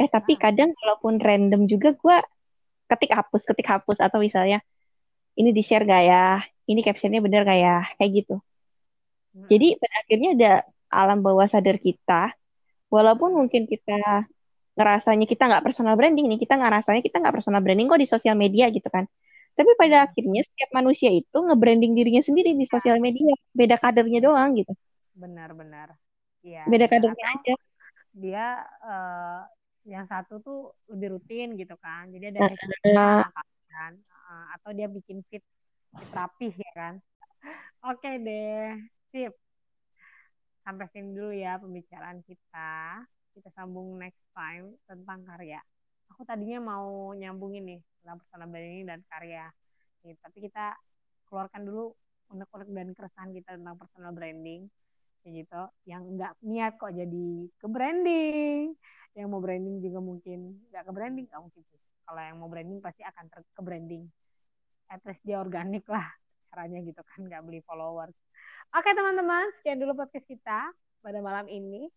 Eh 0.00 0.08
tapi 0.10 0.36
kadang 0.36 0.70
kalaupun 0.74 1.20
random 1.22 1.66
juga 1.70 1.94
gue 1.94 2.16
ketik 2.90 3.12
hapus 3.16 3.42
ketik 3.48 3.68
hapus 3.68 3.98
atau 4.00 4.20
misalnya 4.20 4.60
ini 5.34 5.50
di 5.50 5.62
share 5.66 5.82
gak 5.82 6.02
ya? 6.06 6.40
Ini 6.70 6.80
captionnya 6.86 7.20
bener 7.24 7.42
gak 7.42 7.58
ya? 7.58 7.76
Kayak 7.98 8.10
gitu. 8.22 8.34
Jadi 9.50 9.74
pada 9.82 9.94
akhirnya 10.06 10.30
ada 10.38 10.52
alam 10.94 11.18
bawah 11.18 11.46
sadar 11.50 11.76
kita, 11.82 12.30
walaupun 12.86 13.34
mungkin 13.34 13.66
kita 13.66 14.30
ngerasanya 14.74 15.26
kita 15.30 15.42
nggak 15.46 15.62
personal 15.62 15.94
branding 15.94 16.26
nih, 16.30 16.38
kita 16.42 16.58
nggak 16.58 16.72
rasanya 16.82 17.02
kita 17.02 17.16
nggak 17.22 17.34
personal 17.34 17.60
branding 17.62 17.86
kok 17.86 18.00
di 18.02 18.08
sosial 18.10 18.34
media 18.34 18.66
gitu 18.70 18.88
kan. 18.90 19.06
Tapi 19.54 19.70
pada 19.78 20.02
hmm. 20.02 20.06
akhirnya 20.10 20.42
setiap 20.42 20.70
manusia 20.74 21.10
itu 21.14 21.38
nge-branding 21.38 21.94
dirinya 21.94 22.22
sendiri 22.22 22.58
di 22.58 22.66
sosial 22.66 22.98
media, 22.98 23.30
beda 23.54 23.78
kadernya 23.78 24.18
doang 24.18 24.58
gitu. 24.58 24.74
Benar-benar. 25.14 25.94
Iya. 26.42 26.66
Beda 26.66 26.90
kadernya 26.90 27.26
aja. 27.38 27.54
Dia 28.14 28.46
uh, 28.82 29.40
yang 29.86 30.10
satu 30.10 30.42
tuh 30.42 30.60
lebih 30.90 31.18
rutin 31.18 31.54
gitu 31.54 31.78
kan. 31.78 32.10
Jadi 32.10 32.34
ada 32.34 32.50
uh, 32.50 33.22
kan 33.70 33.92
uh, 34.26 34.46
atau 34.58 34.70
dia 34.74 34.90
bikin 34.90 35.22
fit 35.30 35.42
fit 35.94 36.10
rapih 36.10 36.50
ya 36.50 36.72
kan. 36.74 36.94
Oke 37.94 38.10
deh, 38.18 38.74
sip. 39.14 39.38
Sampai 40.66 40.90
sini 40.90 41.14
dulu 41.14 41.30
ya 41.30 41.62
pembicaraan 41.62 42.26
kita 42.26 43.04
kita 43.34 43.50
sambung 43.52 43.98
next 43.98 44.22
time 44.30 44.78
tentang 44.86 45.26
karya. 45.26 45.58
Aku 46.14 46.22
tadinya 46.22 46.62
mau 46.62 47.10
nyambungin 47.12 47.66
nih 47.66 47.80
tentang 48.00 48.22
personal 48.22 48.46
branding 48.46 48.86
dan 48.86 49.00
karya. 49.10 49.50
Nih, 50.06 50.14
tapi 50.22 50.46
kita 50.46 50.78
keluarkan 51.26 51.66
dulu 51.66 51.90
unek-unek 52.30 52.70
dan 52.70 52.88
keresahan 52.94 53.30
kita 53.34 53.58
tentang 53.58 53.76
personal 53.76 54.14
branding 54.14 54.70
kayak 55.24 55.48
gitu 55.48 55.62
yang 55.88 56.04
nggak 56.14 56.32
niat 56.44 56.72
kok 56.76 56.92
jadi 56.92 57.28
ke 57.58 57.66
branding. 57.66 58.76
Yang 59.16 59.26
mau 59.30 59.40
branding 59.40 59.76
juga 59.80 59.98
mungkin 60.04 60.38
nggak 60.70 60.84
ke 60.84 60.92
branding 60.92 61.26
nggak 61.26 61.42
mungkin 61.42 61.62
sih. 61.66 61.80
Kalau 62.04 62.20
yang 62.20 62.36
mau 62.38 62.50
branding 62.52 62.78
pasti 62.84 63.02
akan 63.02 63.24
ke 63.32 63.62
branding. 63.64 64.04
At 64.92 65.00
least 65.08 65.24
dia 65.24 65.40
organik 65.40 65.88
lah 65.88 66.04
caranya 66.52 66.78
gitu 66.86 67.02
kan 67.02 67.18
nggak 67.26 67.42
beli 67.42 67.60
followers. 67.66 68.14
Oke 68.76 68.90
teman-teman 68.94 69.48
sekian 69.58 69.80
dulu 69.80 69.98
podcast 69.98 70.26
kita 70.28 70.70
pada 71.02 71.18
malam 71.24 71.48
ini 71.48 71.88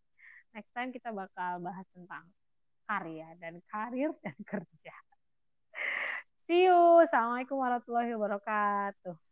next 0.58 0.74
time 0.74 0.90
kita 0.90 1.14
bakal 1.14 1.62
bahas 1.62 1.86
tentang 1.94 2.26
karya 2.90 3.30
dan 3.38 3.62
karir 3.70 4.10
dan 4.26 4.34
kerja. 4.58 4.96
See 6.50 6.66
you. 6.66 7.06
Assalamualaikum 7.06 7.62
warahmatullahi 7.62 8.18
wabarakatuh. 8.18 9.27